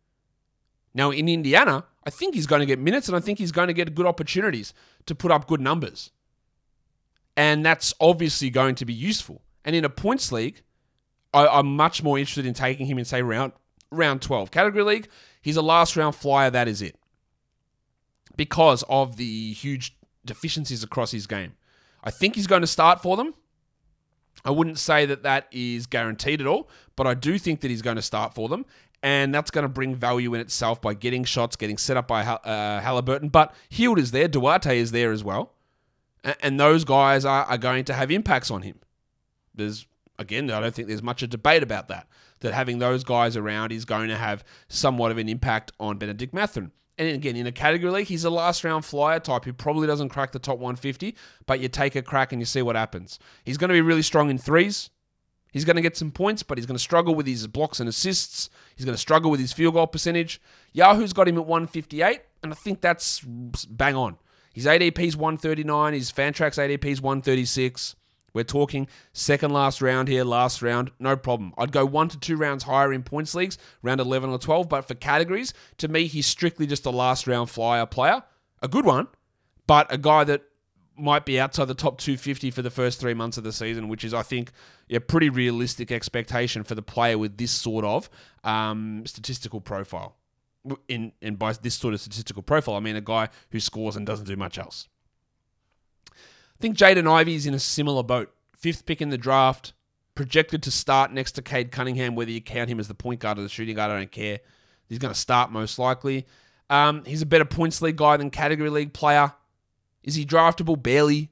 Now, 0.97 1.11
in 1.11 1.29
Indiana, 1.29 1.85
I 2.05 2.11
think 2.11 2.35
he's 2.35 2.47
going 2.47 2.61
to 2.61 2.67
get 2.67 2.79
minutes 2.79 3.07
and 3.07 3.15
I 3.15 3.21
think 3.21 3.39
he's 3.39 3.53
going 3.53 3.69
to 3.69 3.75
get 3.75 3.95
good 3.95 4.07
opportunities 4.07 4.73
to 5.05 5.15
put 5.15 5.31
up 5.31 5.47
good 5.47 5.61
numbers. 5.61 6.11
And 7.37 7.65
that's 7.67 7.93
obviously 8.01 8.49
going 8.49 8.77
to 8.77 8.87
be 8.87 8.95
useful. 8.95 9.43
And 9.63 9.77
in 9.77 9.85
a 9.85 9.91
points 9.91 10.33
league, 10.33 10.63
I, 11.35 11.59
am 11.59 11.77
much 11.77 12.03
more 12.03 12.19
interested 12.19 12.47
in 12.47 12.55
taking 12.55 12.87
him 12.87 12.99
in, 12.99 13.05
say, 13.05 13.21
round, 13.21 13.53
round 13.91 14.23
12. 14.23 14.51
Category 14.51 14.85
league, 14.85 15.09
he's 15.43 15.59
a 15.59 15.63
last 15.63 15.99
round 15.99 16.15
flyer, 16.15 16.49
that 16.49 16.67
is 16.67 16.81
it. 16.81 16.97
Because 18.35 18.83
of 18.89 19.19
the 19.19 19.53
huge 19.53 19.99
deficiencies 20.25 20.83
across 20.83 21.11
his 21.11 21.27
game. 21.27 21.53
I 22.03 22.11
think 22.11 22.37
he's 22.37 22.47
going 22.47 22.63
to 22.63 22.67
start 22.67 23.03
for 23.03 23.19
them. 23.19 23.35
I 24.47 24.51
wouldn't 24.51 24.79
say 24.79 25.05
that 25.07 25.25
that 25.25 25.49
is 25.51 25.87
guaranteed 25.87 26.41
at 26.41 26.47
all, 26.47 26.71
but 26.95 27.07
I 27.07 27.15
do 27.15 27.37
think 27.37 27.61
that 27.61 27.71
he's 27.71 27.83
going 27.83 27.97
to 27.97 28.03
start 28.03 28.35
for 28.35 28.49
them 28.49 28.65
and 29.03 29.35
that's 29.35 29.51
going 29.51 29.63
to 29.63 29.69
bring 29.69 29.95
value 29.95 30.35
in 30.35 30.41
itself 30.41 30.81
by 30.81 30.95
getting 30.95 31.25
shots, 31.25 31.57
getting 31.57 31.79
set 31.79 31.97
up 31.97 32.09
by 32.09 32.23
uh, 32.23 32.81
Halliburton. 32.81 33.29
But 33.29 33.55
Hield 33.69 33.99
is 33.99 34.11
there, 34.11 34.29
Duarte 34.29 34.79
is 34.79 34.93
there 34.93 35.13
as 35.13 35.23
well, 35.23 35.53
and 36.41 36.59
those 36.59 36.85
guys 36.85 37.25
are, 37.25 37.45
are 37.45 37.59
going 37.59 37.85
to 37.85 37.95
have 37.95 38.11
impacts 38.11 38.51
on 38.51 38.63
him. 38.63 38.81
There's 39.55 39.87
again, 40.19 40.51
I 40.51 40.61
don't 40.61 40.75
think 40.75 40.89
there's 40.89 41.03
much 41.03 41.23
a 41.23 41.27
debate 41.27 41.63
about 41.63 41.89
that. 41.89 42.09
That 42.41 42.53
having 42.53 42.79
those 42.79 43.03
guys 43.03 43.37
around 43.37 43.73
is 43.73 43.85
going 43.85 44.09
to 44.09 44.17
have 44.17 44.45
somewhat 44.69 45.11
of 45.11 45.19
an 45.19 45.29
impact 45.29 45.73
on 45.81 45.97
Bennedict 45.97 46.35
Mathurin. 46.35 46.73
And 46.99 47.09
again, 47.09 47.37
in 47.37 47.47
a 47.47 47.53
category 47.53 47.93
league, 47.93 48.07
he's 48.07 48.25
a 48.25 48.31
last 48.31 48.65
round 48.65 48.85
flyer 48.85 49.21
type 49.21 49.45
who 49.45 49.53
probably 49.53 49.87
doesn't 49.87 50.09
crack 50.09 50.33
the 50.33 50.39
top 50.39 50.59
150, 50.59 51.15
but 51.47 51.61
you 51.61 51.69
take 51.69 51.95
a 51.95 52.03
crack 52.03 52.33
and 52.33 52.41
you 52.41 52.47
see 52.47 52.63
what 52.63 52.77
happens. 52.77 53.19
He's 53.45 53.59
going 53.59 53.69
to 53.69 53.75
be 53.75 53.83
really 53.83 54.03
strong 54.03 54.31
in 54.31 54.39
threes. 54.39 54.91
He's 55.57 55.65
going 55.65 55.77
to 55.77 55.83
get 55.83 55.97
some 55.97 56.11
points, 56.11 56.43
but 56.43 56.59
he's 56.59 56.67
going 56.67 56.77
to 56.77 56.83
struggle 56.83 57.15
with 57.15 57.27
his 57.27 57.47
blocks 57.47 57.81
and 57.81 57.89
assists. 57.89 58.51
He's 58.77 58.85
going 58.85 58.95
to 58.95 59.01
struggle 59.01 59.31
with 59.31 59.41
his 59.41 59.55
field 59.55 59.73
goal 59.73 59.87
percentage. 59.87 60.39
Yahoo's 60.75 61.15
got 61.15 61.29
him 61.29 61.39
at 61.39 61.47
158, 61.47 62.21
and 62.43 62.53
I 62.53 62.55
think 62.55 62.83
that's 62.83 63.21
bang 63.23 63.97
on. 63.97 64.19
His 64.53 64.67
ADP's 64.67 65.17
139, 65.17 65.95
his 65.95 66.13
Fantrax 66.13 66.59
ADP's 66.59 67.01
136. 67.01 67.97
We're 68.35 68.45
talking 68.45 68.87
second 69.15 69.51
last 69.51 69.81
round 69.81 70.09
here, 70.09 70.25
last 70.25 70.61
round, 70.61 70.91
no 70.99 71.17
problem. 71.17 71.55
I'd 71.57 71.73
go 71.73 71.87
one 71.87 72.09
to 72.09 72.21
two 72.21 72.37
rounds 72.37 72.65
higher 72.65 72.93
in 72.93 73.03
points 73.03 73.35
leagues, 73.35 73.57
round 73.81 73.99
11 73.99 74.29
or 74.29 74.39
12, 74.39 74.69
but 74.69 74.87
for 74.87 74.95
categories, 74.95 75.55
to 75.79 75.89
me, 75.89 76.07
he's 76.07 76.27
strictly 76.27 76.67
just 76.67 76.85
a 76.85 76.91
last 76.91 77.27
round 77.27 77.49
flyer 77.49 77.87
player. 77.87 78.23
A 78.61 78.69
good 78.69 78.85
one, 78.85 79.09
but 79.67 79.91
a 79.91 79.97
guy 79.97 80.25
that 80.25 80.43
might 80.99 81.25
be 81.25 81.39
outside 81.39 81.67
the 81.67 81.75
top 81.75 81.99
250 81.99 82.51
for 82.51 82.63
the 82.63 82.71
first 82.71 83.01
three 83.01 83.15
months 83.15 83.37
of 83.39 83.45
the 83.45 83.53
season, 83.53 83.89
which 83.89 84.05
is, 84.05 84.15
I 84.15 84.23
think, 84.23 84.53
a 84.91 84.99
pretty 84.99 85.29
realistic 85.29 85.93
expectation 85.93 86.63
for 86.63 86.75
the 86.75 86.83
player 86.83 87.19
with 87.19 87.37
this 87.37 87.51
sort 87.51 87.85
of 87.85 88.09
um, 88.45 89.05
statistical 89.07 89.61
profile. 89.61 90.17
In 90.89 91.13
and 91.23 91.39
by 91.39 91.53
this 91.53 91.77
sort 91.77 91.95
of 91.95 92.01
statistical 92.01 92.43
profile, 92.43 92.75
I 92.75 92.81
mean 92.81 92.97
a 92.97 93.01
guy 93.01 93.29
who 93.51 93.61
scores 93.61 93.95
and 93.95 94.05
doesn't 94.05 94.27
do 94.27 94.35
much 94.35 94.59
else. 94.59 94.89
I 96.11 96.59
think 96.61 96.77
Jaden 96.77 97.09
Ivey 97.09 97.37
is 97.37 97.47
in 97.47 97.55
a 97.55 97.59
similar 97.61 98.03
boat. 98.03 98.35
Fifth 98.57 98.85
pick 98.85 99.01
in 99.01 99.11
the 99.11 99.19
draft, 99.19 99.75
projected 100.17 100.65
to 100.65 100.73
start 100.73 101.13
next 101.13 101.33
to 101.33 101.43
Cade 101.43 101.71
Cunningham, 101.71 102.17
whether 102.17 102.33
you 102.33 102.41
count 102.41 102.69
him 102.69 102.81
as 102.81 102.89
the 102.89 102.95
point 102.95 103.21
guard 103.21 103.39
or 103.39 103.43
the 103.43 103.49
shooting 103.49 103.77
guard, 103.77 103.93
I 103.93 103.99
don't 103.99 104.11
care. 104.11 104.41
He's 104.89 104.99
going 104.99 105.15
to 105.15 105.21
start 105.21 105.53
most 105.53 105.79
likely. 105.79 106.27
Um, 106.69 107.05
he's 107.05 107.23
a 107.23 107.27
better 107.27 107.45
points 107.45 107.81
league 107.81 107.97
guy 107.97 108.17
than 108.17 108.31
category 108.31 108.71
league 108.71 108.93
player. 108.93 109.33
Is 110.07 110.15
he 110.15 110.25
draftable? 110.25 110.83
Barely. 110.83 111.31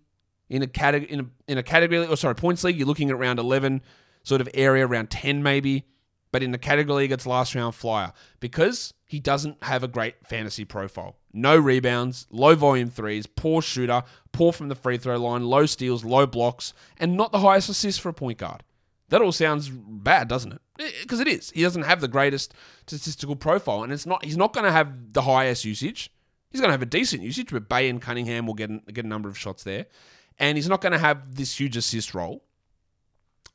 In 0.51 0.63
a 0.63 0.67
category, 0.67 1.11
in 1.11 1.21
a, 1.21 1.27
in 1.49 1.57
a 1.57 1.63
category, 1.63 2.05
or 2.05 2.11
oh, 2.11 2.15
sorry, 2.17 2.35
points 2.35 2.63
league, 2.63 2.77
you're 2.77 2.87
looking 2.87 3.09
at 3.09 3.17
around 3.17 3.39
11 3.39 3.81
sort 4.25 4.43
of 4.43 4.49
area, 4.53 4.87
around 4.87 5.09
10 5.11 5.43
maybe. 5.43 5.85
But 6.33 6.43
in 6.43 6.51
the 6.51 6.59
category 6.59 7.03
league, 7.03 7.13
it's 7.13 7.27
last 7.27 7.55
round 7.55 7.75
flyer 7.75 8.13
because 8.41 8.93
he 9.07 9.21
doesn't 9.21 9.63
have 9.63 9.83
a 9.85 9.89
great 9.89 10.17
fantasy 10.27 10.65
profile. 10.65 11.17
No 11.33 11.57
rebounds, 11.57 12.27
low 12.31 12.57
volume 12.57 12.91
threes, 12.91 13.27
poor 13.27 13.63
shooter, 13.63 14.03
poor 14.33 14.53
from 14.53 14.69
the 14.69 14.75
free 14.75 14.99
throw 14.99 15.17
line, 15.17 15.45
low 15.45 15.65
steals, 15.65 16.05
low 16.05 16.27
blocks, 16.27 16.75
and 16.99 17.17
not 17.17 17.31
the 17.31 17.39
highest 17.39 17.69
assist 17.69 18.01
for 18.01 18.09
a 18.09 18.13
point 18.13 18.39
guard. 18.39 18.65
That 19.11 19.23
all 19.23 19.33
sounds 19.33 19.69
bad, 19.71 20.29
doesn't 20.29 20.53
it? 20.53 20.61
Because 21.03 21.21
it 21.21 21.29
is. 21.29 21.51
He 21.51 21.63
doesn't 21.63 21.83
have 21.83 22.01
the 22.01 22.09
greatest 22.09 22.53
statistical 22.87 23.37
profile, 23.37 23.85
and 23.85 23.93
it's 23.93 24.07
not. 24.07 24.25
He's 24.25 24.37
not 24.37 24.53
going 24.53 24.65
to 24.65 24.73
have 24.73 25.13
the 25.13 25.23
highest 25.23 25.65
usage. 25.65 26.11
He's 26.55 26.61
going 26.61 26.69
to 26.69 26.75
have 26.75 26.83
a 26.83 26.87
decent 26.87 27.25
usage, 27.25 27.51
but 27.51 27.69
Bey 27.69 27.89
and 27.89 28.01
Cunningham 28.01 28.47
will 28.47 28.55
get, 28.55 28.95
get 28.95 29.05
a 29.05 29.09
number 29.09 29.29
of 29.29 29.37
shots 29.37 29.65
there. 29.65 29.87
And 30.39 30.57
he's 30.57 30.69
not 30.69 30.81
going 30.81 30.93
to 30.93 31.01
have 31.01 31.35
this 31.35 31.59
huge 31.59 31.77
assist 31.77 32.15
role. 32.15 32.45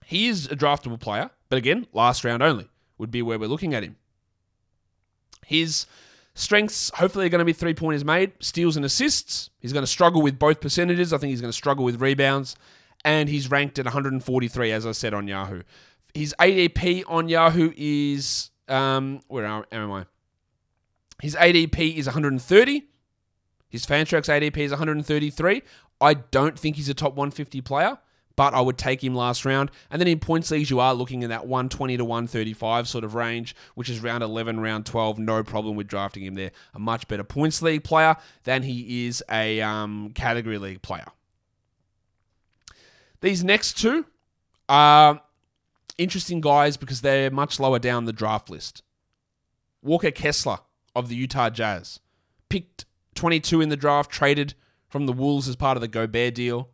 He 0.03 0.27
is 0.27 0.47
a 0.47 0.55
draftable 0.57 0.99
player, 0.99 1.29
but 1.47 1.55
again, 1.55 1.87
last 1.93 2.25
round 2.25 2.43
only 2.43 2.67
would 2.97 3.09
be 3.09 3.21
where 3.21 3.39
we're 3.39 3.47
looking 3.47 3.73
at 3.73 3.83
him. 3.83 3.95
His 5.45 5.85
strengths, 6.35 6.91
hopefully, 6.95 7.25
are 7.25 7.29
going 7.29 7.39
to 7.39 7.45
be 7.45 7.53
three 7.53 7.73
pointers 7.73 8.03
made, 8.03 8.33
steals 8.41 8.75
and 8.75 8.83
assists. 8.83 9.49
He's 9.59 9.71
going 9.71 9.83
to 9.83 9.87
struggle 9.87 10.21
with 10.21 10.37
both 10.37 10.59
percentages. 10.59 11.13
I 11.13 11.19
think 11.19 11.29
he's 11.29 11.39
going 11.39 11.53
to 11.53 11.57
struggle 11.57 11.85
with 11.85 12.01
rebounds. 12.01 12.57
And 13.05 13.29
he's 13.29 13.49
ranked 13.49 13.79
at 13.79 13.85
143, 13.85 14.73
as 14.73 14.85
I 14.85 14.91
said, 14.91 15.13
on 15.13 15.25
Yahoo. 15.25 15.63
His 16.13 16.35
ADP 16.37 17.05
on 17.07 17.29
Yahoo 17.29 17.71
is. 17.77 18.49
Um, 18.67 19.21
where 19.29 19.45
am 19.45 19.91
I? 19.91 20.05
His 21.21 21.35
ADP 21.35 21.95
is 21.95 22.05
130. 22.05 22.83
His 23.69 23.85
Fantrax 23.85 24.27
ADP 24.29 24.57
is 24.57 24.71
133. 24.71 25.61
I 26.01 26.13
don't 26.13 26.57
think 26.57 26.75
he's 26.77 26.89
a 26.89 26.93
top 26.93 27.13
150 27.13 27.61
player, 27.61 27.97
but 28.35 28.53
I 28.53 28.61
would 28.61 28.77
take 28.77 29.03
him 29.03 29.15
last 29.15 29.45
round. 29.45 29.69
And 29.91 29.99
then 29.99 30.07
in 30.07 30.19
points 30.19 30.49
leagues, 30.49 30.69
you 30.69 30.79
are 30.79 30.93
looking 30.93 31.23
in 31.23 31.29
that 31.29 31.45
120 31.45 31.97
to 31.97 32.05
135 32.05 32.87
sort 32.87 33.03
of 33.03 33.15
range, 33.15 33.55
which 33.75 33.89
is 33.89 33.99
round 33.99 34.23
11, 34.23 34.59
round 34.59 34.85
12. 34.85 35.19
No 35.19 35.43
problem 35.43 35.75
with 35.75 35.87
drafting 35.87 36.23
him 36.23 36.35
there. 36.35 36.51
A 36.73 36.79
much 36.79 37.07
better 37.07 37.23
points 37.23 37.61
league 37.61 37.83
player 37.83 38.15
than 38.43 38.63
he 38.63 39.07
is 39.07 39.23
a 39.29 39.61
um, 39.61 40.11
category 40.15 40.57
league 40.57 40.81
player. 40.81 41.07
These 43.21 43.43
next 43.43 43.77
two 43.77 44.05
are 44.69 45.21
interesting 45.97 46.39
guys 46.39 46.77
because 46.77 47.01
they're 47.01 47.29
much 47.29 47.59
lower 47.59 47.77
down 47.77 48.05
the 48.05 48.13
draft 48.13 48.49
list. 48.49 48.81
Walker 49.81 50.11
Kessler 50.11 50.59
of 50.99 51.09
the 51.09 51.15
Utah 51.15 51.49
Jazz 51.49 51.99
picked 52.49 52.85
22 53.15 53.61
in 53.61 53.69
the 53.69 53.77
draft, 53.77 54.11
traded 54.11 54.53
from 54.87 55.05
the 55.05 55.13
Wolves 55.13 55.47
as 55.47 55.55
part 55.55 55.77
of 55.77 55.81
the 55.81 55.87
Gobert 55.87 56.35
deal. 56.35 56.69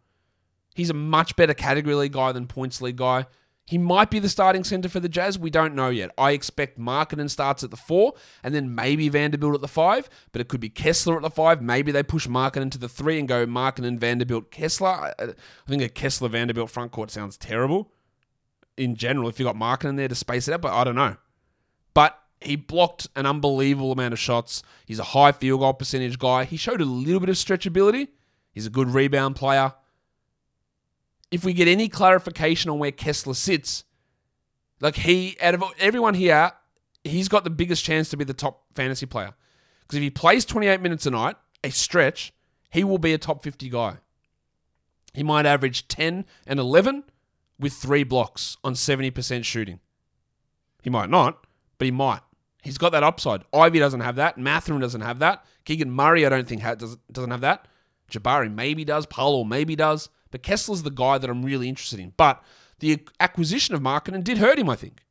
He's 0.74 0.90
a 0.90 0.94
much 0.94 1.36
better 1.36 1.54
category 1.54 1.96
league 1.96 2.14
guy 2.14 2.32
than 2.32 2.48
points 2.48 2.82
league 2.82 2.98
guy. 2.98 3.28
He 3.68 3.80
might 3.80 4.12
be 4.12 4.20
the 4.20 4.30
starting 4.30 4.64
center 4.64 4.90
for 4.90 5.00
the 5.00 5.10
Jazz. 5.10 5.40
We 5.40 5.50
don't 5.50 5.74
know 5.74 5.90
yet. 5.90 6.12
I 6.20 6.32
expect 6.32 6.78
Markkanen 6.78 7.32
starts 7.32 7.64
at 7.64 7.72
the 7.72 7.78
four, 7.78 8.14
and 8.44 8.54
then 8.54 8.76
maybe 8.76 9.10
Vanderbilt 9.10 9.56
at 9.56 9.62
the 9.62 9.68
five. 9.68 10.08
But 10.32 10.42
it 10.42 10.50
could 10.50 10.60
be 10.60 10.70
Kessler 10.70 11.16
at 11.16 11.24
the 11.24 11.32
five. 11.32 11.64
Maybe 11.64 11.92
they 11.92 12.04
push 12.04 12.28
Markkanen 12.28 12.70
to 12.72 12.78
the 12.78 12.90
three 12.90 13.18
and 13.18 13.28
go 13.28 13.48
Markkanen, 13.48 13.98
Vanderbilt, 13.98 14.52
Kessler. 14.52 15.14
I, 15.18 15.34
think 15.68 15.82
a 15.82 15.90
Kessler 15.90 16.30
Vanderbilt 16.30 16.70
front 16.70 16.92
court 16.92 17.10
sounds 17.10 17.38
terrible 17.38 17.92
in 18.78 18.96
general. 18.96 19.30
If 19.30 19.40
you 19.40 19.46
got 19.46 19.56
Markkanen 19.56 19.98
there 19.98 20.10
to 20.10 20.16
space 20.16 20.48
it 20.48 20.54
out, 20.54 20.62
but 20.62 20.74
I 20.74 20.84
don't 20.84 20.96
know. 20.96 21.18
He 22.42 22.56
blocked 22.56 23.08
an 23.16 23.26
unbelievable 23.26 23.92
amount 23.92 24.14
of 24.14 24.20
shots. 24.20 24.62
He's 24.86 25.00
a 25.00 25.04
high 25.04 25.32
field 25.32 25.62
goal 25.62 25.74
percentage 25.74 26.20
guy. 26.20 26.44
He 26.44 26.58
showed 26.58 26.82
a 26.82 26.86
little 26.86 27.20
bit 27.20 27.30
of 27.30 27.36
stretchability. 27.36 28.10
He's 28.52 28.68
a 28.68 28.70
good 28.70 28.90
rebound 28.90 29.36
player. 29.36 29.74
If 31.32 31.44
we 31.44 31.54
get 31.54 31.68
any 31.68 31.90
clarification 31.90 32.70
on 32.70 32.80
where 32.80 32.92
Kessler 32.92 33.34
sits, 33.34 33.84
like 34.80 34.96
he, 34.96 35.38
out 35.42 35.56
of 35.56 35.64
everyone 35.80 36.14
here, 36.14 36.52
he's 37.04 37.28
got 37.28 37.44
the 37.44 37.50
biggest 37.50 37.84
chance 37.84 38.10
to 38.10 38.18
be 38.18 38.24
the 38.24 38.34
top 38.34 38.64
fantasy 38.74 39.06
player. 39.06 39.34
Because 39.82 39.98
if 39.98 40.04
he 40.04 40.10
plays 40.10 40.46
28 40.46 40.82
minutes 40.82 41.06
a 41.06 41.12
night, 41.12 41.36
a 41.64 41.72
stretch, 41.72 42.34
he 42.70 42.84
will 42.84 42.98
be 42.98 43.14
a 43.14 43.18
top 43.18 43.44
50 43.44 43.70
guy. 43.70 43.98
He 45.14 45.24
might 45.24 45.46
average 45.46 45.88
10 45.88 46.26
and 46.46 46.60
11 46.60 47.06
with 47.60 47.74
three 47.74 48.04
blocks 48.04 48.58
on 48.64 48.74
70% 48.74 49.46
shooting. 49.46 49.80
He 50.84 50.90
might 50.90 51.10
not, 51.10 51.45
but 51.78 51.86
he 51.86 51.92
might. 51.92 52.22
He's 52.64 52.78
got 52.78 52.92
that 52.94 53.04
upside. 53.04 53.44
Ivey 53.54 53.80
doesn't 53.80 54.00
have 54.00 54.16
that. 54.16 54.38
Mathurin 54.38 54.82
doesn't 54.82 55.02
have 55.02 55.20
that. 55.20 55.46
Keegan 55.66 55.92
Murray, 55.92 56.26
I 56.26 56.30
don't 56.30 56.48
think, 56.48 56.64
does, 56.64 56.98
doesn't 57.12 57.32
have 57.32 57.42
that. 57.42 57.68
Jabari 58.12 58.52
maybe 58.52 58.84
does. 58.84 59.06
Paolo 59.06 59.44
maybe 59.44 59.76
does. 59.76 60.10
But 60.32 60.42
Kessler's 60.42 60.84
the 60.84 60.90
guy 60.90 61.18
that 61.18 61.30
I'm 61.30 61.44
really 61.44 61.70
interested 61.70 62.00
in. 62.00 62.14
But 62.18 62.44
the 62.80 63.06
acquisition 63.20 63.76
of 63.76 63.82
Markkanen 63.82 64.24
did 64.24 64.40
hurt 64.40 64.60
him, 64.60 64.70
I 64.70 64.76
think. 64.76 65.02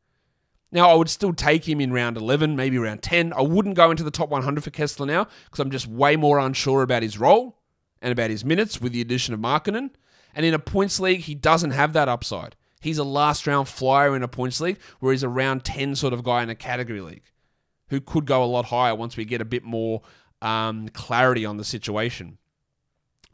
Now, 0.72 0.90
I 0.90 0.94
would 0.94 1.09
still 1.09 1.33
take 1.33 1.68
him 1.68 1.81
in 1.81 1.92
round 1.92 2.16
11, 2.16 2.57
maybe 2.57 2.77
round 2.79 3.03
10. 3.03 3.33
I 3.33 3.42
wouldn't 3.42 3.77
go 3.77 3.92
into 3.92 4.03
the 4.03 4.11
top 4.11 4.29
100 4.31 4.64
for 4.64 4.70
Kessler 4.70 5.07
now 5.07 5.29
because 5.44 5.61
I'm 5.61 5.70
just 5.70 5.87
way 5.87 6.16
more 6.16 6.40
unsure 6.40 6.83
about 6.83 7.05
his 7.05 7.16
role 7.16 7.61
and 8.03 8.11
about 8.11 8.31
his 8.31 8.44
minutes 8.44 8.81
with 8.81 8.92
the 8.92 9.00
addition 9.00 9.33
of 9.33 9.38
Markkanen. 9.38 9.90
And 10.35 10.44
in 10.44 10.53
a 10.53 10.59
points 10.59 10.98
league, 10.98 11.20
he 11.20 11.37
doesn't 11.37 11.70
have 11.70 11.92
that 11.92 12.09
upside. 12.09 12.57
He's 12.85 12.99
a 12.99 13.05
last 13.05 13.47
round 13.47 13.66
flyer 13.66 14.14
in 14.14 14.23
a 14.23 14.29
points 14.29 14.61
league, 14.61 14.79
where 15.01 15.12
he's 15.12 15.23
a 15.23 15.29
round 15.29 15.64
10 15.64 15.97
sort 15.97 16.12
of 16.12 16.23
guy 16.23 16.42
in 16.42 16.51
a 16.51 16.55
category 16.55 17.01
league 17.01 17.23
who 17.88 17.99
could 17.99 18.27
go 18.27 18.44
a 18.44 18.47
lot 18.47 18.66
higher 18.66 18.94
once 18.94 19.16
we 19.16 19.25
get 19.25 19.40
a 19.40 19.44
bit 19.47 19.64
more 19.64 20.03
um, 20.42 20.90
clarity 20.90 21.47
on 21.47 21.57
the 21.57 21.64
situation. 21.64 22.37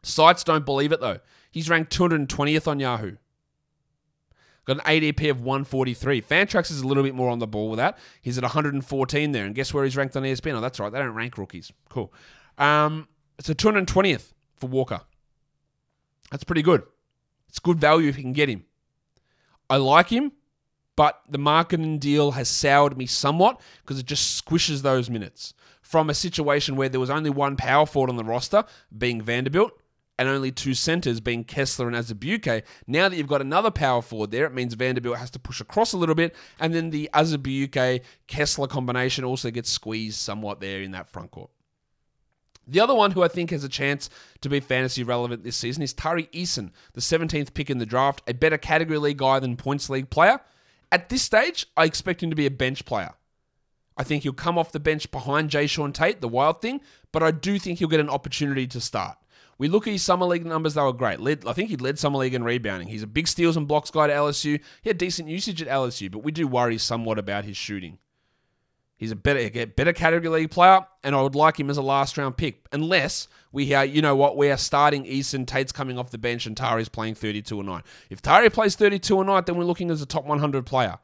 Sites 0.03 0.45
don't 0.45 0.65
believe 0.65 0.93
it 0.93 1.01
though. 1.01 1.19
He's 1.51 1.69
ranked 1.69 1.95
220th 1.95 2.65
on 2.65 2.79
Yahoo. 2.79 3.17
Got 4.63 4.77
an 4.77 4.83
ADP 4.83 5.29
of 5.29 5.41
143. 5.41 6.21
Fantrax 6.21 6.71
is 6.71 6.79
a 6.79 6.87
little 6.87 7.03
bit 7.03 7.13
more 7.13 7.29
on 7.29 7.39
the 7.39 7.47
ball 7.47 7.69
with 7.69 7.77
that. 7.77 7.97
He's 8.21 8.37
at 8.37 8.43
114 8.43 9.31
there. 9.33 9.45
And 9.45 9.53
guess 9.53 9.73
where 9.73 9.83
he's 9.83 9.97
ranked 9.97 10.15
on 10.15 10.23
ESPN? 10.23 10.53
Oh, 10.53 10.61
that's 10.61 10.79
right. 10.79 10.93
They 10.93 10.99
don't 10.99 11.13
rank 11.13 11.37
rookies. 11.37 11.73
Cool. 11.89 12.13
Um, 12.57 13.09
a 13.37 13.41
220th 13.41 14.31
for 14.55 14.67
Walker. 14.67 15.01
That's 16.29 16.45
pretty 16.45 16.61
good. 16.61 16.83
It's 17.49 17.59
good 17.59 17.81
value 17.81 18.07
if 18.07 18.15
you 18.15 18.23
can 18.23 18.31
get 18.31 18.47
him. 18.47 18.63
I 19.71 19.77
like 19.77 20.09
him, 20.09 20.33
but 20.97 21.21
the 21.29 21.39
Markkanen 21.39 21.97
deal 21.97 22.31
has 22.31 22.49
soured 22.49 22.97
me 22.97 23.05
somewhat 23.05 23.61
because 23.81 23.97
it 23.99 24.05
just 24.05 24.45
squishes 24.45 24.81
those 24.81 25.09
minutes. 25.09 25.53
From 25.81 26.09
a 26.09 26.13
situation 26.13 26.75
where 26.75 26.89
there 26.89 26.99
was 26.99 27.09
only 27.09 27.29
one 27.29 27.55
power 27.55 27.85
forward 27.85 28.09
on 28.09 28.17
the 28.17 28.25
roster, 28.25 28.65
being 28.95 29.21
Vanderbilt, 29.21 29.71
and 30.19 30.27
only 30.27 30.51
two 30.51 30.73
centers 30.73 31.21
being 31.21 31.45
Kessler 31.45 31.87
and 31.87 31.95
Azubuike. 31.95 32.63
Now 32.85 33.07
that 33.07 33.15
you've 33.15 33.27
got 33.27 33.39
another 33.39 33.71
power 33.71 34.01
forward 34.01 34.31
there, 34.31 34.45
it 34.45 34.53
means 34.53 34.73
Vanderbilt 34.73 35.17
has 35.17 35.31
to 35.31 35.39
push 35.39 35.61
across 35.61 35.93
a 35.93 35.97
little 35.97 36.15
bit, 36.15 36.35
and 36.59 36.75
then 36.75 36.89
the 36.89 37.09
Azubuike 37.13 38.01
Kessler 38.27 38.67
combination 38.67 39.23
also 39.23 39.51
gets 39.51 39.69
squeezed 39.69 40.19
somewhat 40.19 40.59
there 40.59 40.81
in 40.81 40.91
that 40.91 41.09
front 41.09 41.31
court. 41.31 41.49
The 42.71 42.79
other 42.79 42.95
one 42.95 43.11
who 43.11 43.21
I 43.21 43.27
think 43.27 43.49
has 43.49 43.65
a 43.65 43.69
chance 43.69 44.09
to 44.39 44.47
be 44.47 44.61
fantasy 44.61 45.03
relevant 45.03 45.43
this 45.43 45.57
season 45.57 45.83
is 45.83 45.91
Tari 45.91 46.27
Eason, 46.27 46.71
the 46.93 47.01
17th 47.01 47.53
pick 47.53 47.69
in 47.69 47.79
the 47.79 47.85
draft, 47.85 48.21
a 48.27 48.33
better 48.33 48.57
category 48.57 48.97
league 48.97 49.17
guy 49.17 49.39
than 49.39 49.57
points 49.57 49.89
league 49.89 50.09
player. 50.09 50.39
At 50.89 51.09
this 51.09 51.21
stage, 51.21 51.65
I 51.75 51.83
expect 51.83 52.23
him 52.23 52.29
to 52.29 52.35
be 52.35 52.45
a 52.45 52.51
bench 52.51 52.85
player. 52.85 53.11
I 53.97 54.03
think 54.03 54.23
he'll 54.23 54.31
come 54.31 54.57
off 54.57 54.71
the 54.71 54.79
bench 54.79 55.11
behind 55.11 55.49
Jae'Sean 55.49 55.93
Tate, 55.93 56.21
the 56.21 56.29
wild 56.29 56.61
thing, 56.61 56.79
but 57.11 57.21
I 57.21 57.31
do 57.31 57.59
think 57.59 57.79
he'll 57.79 57.89
get 57.89 57.99
an 57.99 58.09
opportunity 58.09 58.65
to 58.67 58.79
start. 58.79 59.17
We 59.57 59.67
look 59.67 59.85
at 59.85 59.91
his 59.91 60.01
summer 60.01 60.25
league 60.25 60.45
numbers; 60.45 60.75
they 60.75 60.81
were 60.81 60.93
great. 60.93 61.19
Led, 61.19 61.45
I 61.45 61.51
think 61.51 61.69
he 61.69 61.75
led 61.75 61.99
summer 61.99 62.19
league 62.19 62.33
in 62.33 62.43
rebounding. 62.43 62.87
He's 62.87 63.03
a 63.03 63.07
big 63.07 63.27
steals 63.27 63.57
and 63.57 63.67
blocks 63.67 63.91
guy 63.91 64.07
to 64.07 64.13
LSU. 64.13 64.61
He 64.81 64.89
had 64.89 64.97
decent 64.97 65.27
usage 65.27 65.61
at 65.61 65.67
LSU, 65.67 66.09
but 66.09 66.23
we 66.23 66.31
do 66.31 66.47
worry 66.47 66.77
somewhat 66.77 67.19
about 67.19 67.43
his 67.43 67.57
shooting. 67.57 67.99
He's 69.01 69.11
a 69.11 69.15
better, 69.15 69.65
better 69.65 69.93
category 69.93 70.29
league 70.29 70.51
player, 70.51 70.85
and 71.03 71.15
I 71.15 71.23
would 71.23 71.33
like 71.33 71.59
him 71.59 71.71
as 71.71 71.77
a 71.77 71.81
last 71.81 72.19
round 72.19 72.37
pick, 72.37 72.67
unless 72.71 73.27
we 73.51 73.65
hear, 73.65 73.83
you 73.83 73.99
know 73.99 74.15
what, 74.15 74.37
we 74.37 74.51
are 74.51 74.57
starting 74.57 75.05
Eason, 75.05 75.47
Tate's 75.47 75.71
coming 75.71 75.97
off 75.97 76.11
the 76.11 76.19
bench, 76.19 76.45
and 76.45 76.55
Tari's 76.55 76.87
playing 76.87 77.15
32 77.15 77.59
a 77.59 77.63
night. 77.63 77.83
If 78.11 78.21
Tari 78.21 78.51
plays 78.51 78.75
32 78.75 79.19
a 79.19 79.23
night, 79.23 79.47
then 79.47 79.57
we're 79.57 79.63
looking 79.63 79.89
as 79.89 80.03
a 80.03 80.05
top 80.05 80.25
100 80.25 80.67
player. 80.67 80.99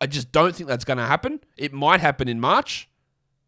I 0.00 0.06
just 0.06 0.30
don't 0.30 0.54
think 0.54 0.68
that's 0.68 0.84
going 0.84 0.98
to 0.98 1.06
happen. 1.06 1.40
It 1.56 1.72
might 1.72 1.98
happen 1.98 2.28
in 2.28 2.38
March. 2.38 2.88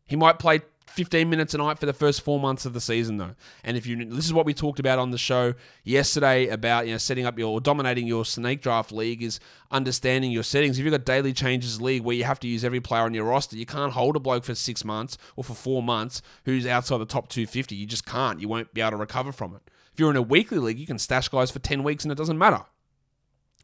He 0.07 0.17
might 0.17 0.41
play 0.41 0.63
15 0.95 1.29
minutes 1.29 1.55
a 1.55 1.59
night 1.59 1.81
for 1.81 1.87
the 1.87 1.93
first 1.93 2.23
four 2.23 2.39
months 2.39 2.65
of 2.65 2.73
the 2.73 2.81
season, 2.81 3.17
though. 3.17 3.35
And 3.65 3.77
if 3.77 3.85
you, 3.85 4.05
this 4.05 4.25
is 4.25 4.33
what 4.33 4.47
we 4.47 4.55
talked 4.55 4.79
about 4.79 5.01
on 5.01 5.11
the 5.11 5.19
show 5.19 5.55
yesterday 5.83 6.47
about 6.47 6.87
you 6.87 6.93
know 6.93 6.99
setting 6.99 7.27
up 7.27 7.37
your 7.37 7.61
dominating 7.61 8.07
your 8.07 8.25
snake 8.25 8.63
draft 8.63 8.93
league 8.93 9.21
is 9.21 9.41
understanding 9.73 10.31
your 10.31 10.45
settings. 10.45 10.79
If 10.79 10.85
you've 10.85 10.93
got 10.93 11.05
daily 11.05 11.33
changes 11.33 11.81
league 11.81 12.03
where 12.03 12.15
you 12.15 12.23
have 12.23 12.39
to 12.41 12.49
use 12.49 12.65
every 12.65 12.81
player 12.81 13.03
on 13.03 13.13
your 13.13 13.25
roster, 13.25 13.57
you 13.57 13.67
can't 13.67 13.93
hold 13.93 14.15
a 14.15 14.21
bloke 14.21 14.45
for 14.45 14.55
six 14.55 14.85
months 14.85 15.19
or 15.35 15.43
for 15.43 15.55
four 15.55 15.83
months 15.83 16.23
who's 16.45 16.65
outside 16.65 16.99
the 16.99 17.07
top 17.07 17.29
250. 17.29 17.75
You 17.75 17.87
just 17.87 18.07
can't. 18.07 18.41
You 18.41 18.47
won't 18.47 18.73
be 18.73 18.81
able 18.81 18.93
to 18.93 18.97
recover 18.99 19.33
from 19.33 19.57
it. 19.57 19.63
If 19.93 19.99
you're 19.99 20.11
in 20.11 20.17
a 20.17 20.23
weekly 20.23 20.59
league, 20.59 20.79
you 20.79 20.87
can 20.87 20.99
stash 21.01 21.29
guys 21.29 21.51
for 21.51 21.59
10 21.59 21.83
weeks 21.83 22.05
and 22.05 22.13
it 22.13 22.19
doesn't 22.19 22.39
matter. 22.39 22.63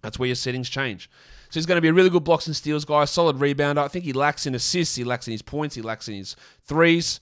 That's 0.03 0.19
where 0.19 0.27
your 0.27 0.37
settings 0.37 0.69
change. 0.69 1.09
So 1.51 1.59
he's 1.59 1.67
going 1.67 1.77
to 1.77 1.83
be 1.83 1.89
a 1.89 1.93
really 1.93 2.11
good 2.11 2.25
blocks 2.25 2.47
and 2.47 2.55
steals 2.55 2.85
guy, 2.85 3.05
solid 3.05 3.37
rebounder. 3.37 3.79
I 3.79 3.89
think 3.89 4.05
he 4.05 4.13
lacks 4.13 4.47
in 4.47 4.55
assists, 4.55 4.95
he 4.95 5.05
lacks 5.05 5.27
in 5.27 5.33
his 5.33 5.43
points, 5.43 5.75
he 5.75 5.83
lacks 5.83 6.09
in 6.09 6.15
his 6.15 6.37
threes. 6.65 7.21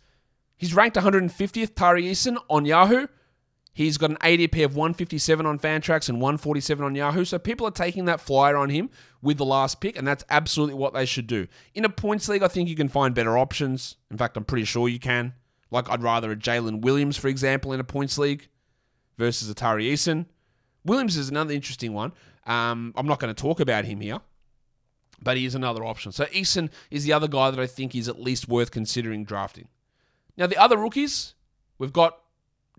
He's 0.57 0.75
ranked 0.75 0.97
150th, 0.97 1.75
Tari 1.75 2.05
Eason, 2.05 2.37
on 2.51 2.65
Yahoo. 2.65 3.07
He's 3.73 3.97
got 3.97 4.11
an 4.11 4.17
ADP 4.17 4.65
of 4.65 4.75
157 4.75 5.47
on 5.47 5.59
Fantrax 5.61 6.09
and 6.09 6.21
147 6.21 6.85
on 6.85 6.97
Yahoo. 6.97 7.25
So 7.25 7.39
people 7.39 7.65
are 7.65 7.71
taking 7.71 8.07
that 8.07 8.21
flyer 8.21 8.57
on 8.57 8.71
him 8.71 8.91
with 9.23 9.39
the 9.39 9.45
last 9.45 9.81
pick, 9.81 9.97
and 9.97 10.05
that's 10.05 10.25
absolutely 10.29 10.75
what 10.75 10.95
they 10.95 11.07
should 11.07 11.29
do. 11.29 11.47
In 11.75 11.85
a 11.85 11.89
points 11.89 12.29
league, 12.29 12.43
I 12.43 12.49
think 12.49 12.69
you 12.69 12.75
can 12.75 12.89
find 12.89 13.15
better 13.15 13.39
options. 13.39 13.95
In 14.11 14.19
fact, 14.19 14.37
I'm 14.37 14.45
pretty 14.45 14.65
sure 14.65 14.89
you 14.89 14.99
can. 14.99 15.33
Like, 15.71 15.89
I'd 15.89 16.03
rather 16.03 16.33
a 16.33 16.37
Jalen 16.37 16.81
Williams, 16.81 17.17
for 17.17 17.29
example, 17.29 17.73
in 17.73 17.79
a 17.79 17.85
points 17.85 18.19
league 18.19 18.49
versus 19.17 19.49
a 19.49 19.55
Tari 19.55 19.85
Eason. 19.85 20.27
Williams 20.85 21.17
is 21.17 21.29
another 21.29 21.55
interesting 21.55 21.93
one. 21.93 22.13
Um, 22.49 22.95
I'm 22.97 23.07
not 23.07 23.21
going 23.21 23.33
to 23.33 23.41
talk 23.41 23.61
about 23.61 23.85
him 23.85 24.01
here, 24.01 24.19
but 25.23 25.37
he 25.37 25.45
is 25.45 25.55
another 25.55 25.85
option. 25.85 26.11
So 26.13 26.25
Eason 26.27 26.71
is 26.91 27.05
the 27.05 27.13
other 27.13 27.29
guy 27.29 27.51
that 27.51 27.61
I 27.61 27.67
think 27.67 27.95
is 27.95 28.09
at 28.09 28.21
least 28.21 28.49
worth 28.49 28.71
considering 28.71 29.25
drafting. 29.25 29.69
Now 30.37 30.47
the 30.47 30.57
other 30.57 30.79
rookies, 30.79 31.35
we've 31.79 31.93
got 31.93 32.19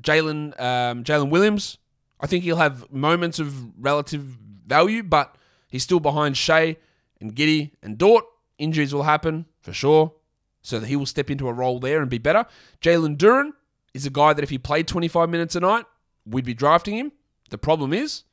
Jalen 0.01 0.59
um, 0.59 1.03
Jalen 1.03 1.29
Williams. 1.29 1.77
I 2.19 2.27
think 2.27 2.43
he'll 2.43 2.57
have 2.57 2.91
moments 2.91 3.37
of 3.39 3.53
relative 3.81 4.21
value, 4.21 5.03
but 5.03 5.35
he's 5.69 5.83
still 5.83 5.99
behind 5.99 6.35
Shai 6.35 6.77
and 7.21 7.35
Giddey 7.35 7.71
and 7.83 7.97
Dort. 7.97 8.25
Injuries 8.57 8.93
will 8.93 9.03
happen 9.03 9.45
for 9.61 9.71
sure, 9.71 10.13
so 10.61 10.79
that 10.79 10.87
he 10.87 10.95
will 10.95 11.05
step 11.05 11.29
into 11.29 11.47
a 11.47 11.53
role 11.53 11.79
there 11.79 12.01
and 12.01 12.09
be 12.09 12.17
better. 12.17 12.45
Jalen 12.81 13.17
Duren 13.17 13.51
is 13.93 14.05
a 14.05 14.09
guy 14.09 14.33
that 14.33 14.43
if 14.43 14.49
he 14.49 14.57
played 14.57 14.87
25 14.87 15.29
minutes 15.29 15.55
a 15.55 15.59
night, 15.59 15.85
we'd 16.25 16.43
be 16.43 16.53
drafting 16.53 16.95
him. 16.95 17.11
The 17.49 17.57
problem 17.57 17.93
is 17.93 18.23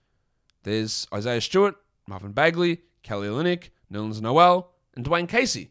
there's 0.66 1.06
Isaiah 1.14 1.40
Stewart, 1.40 1.76
Marvin 2.06 2.32
Bagley, 2.32 2.82
Kelly 3.02 3.28
Olynyk, 3.28 3.70
Nerlens 3.92 4.20
Noel, 4.20 4.72
and 4.96 5.04
Dwane 5.04 5.28
Casey, 5.28 5.70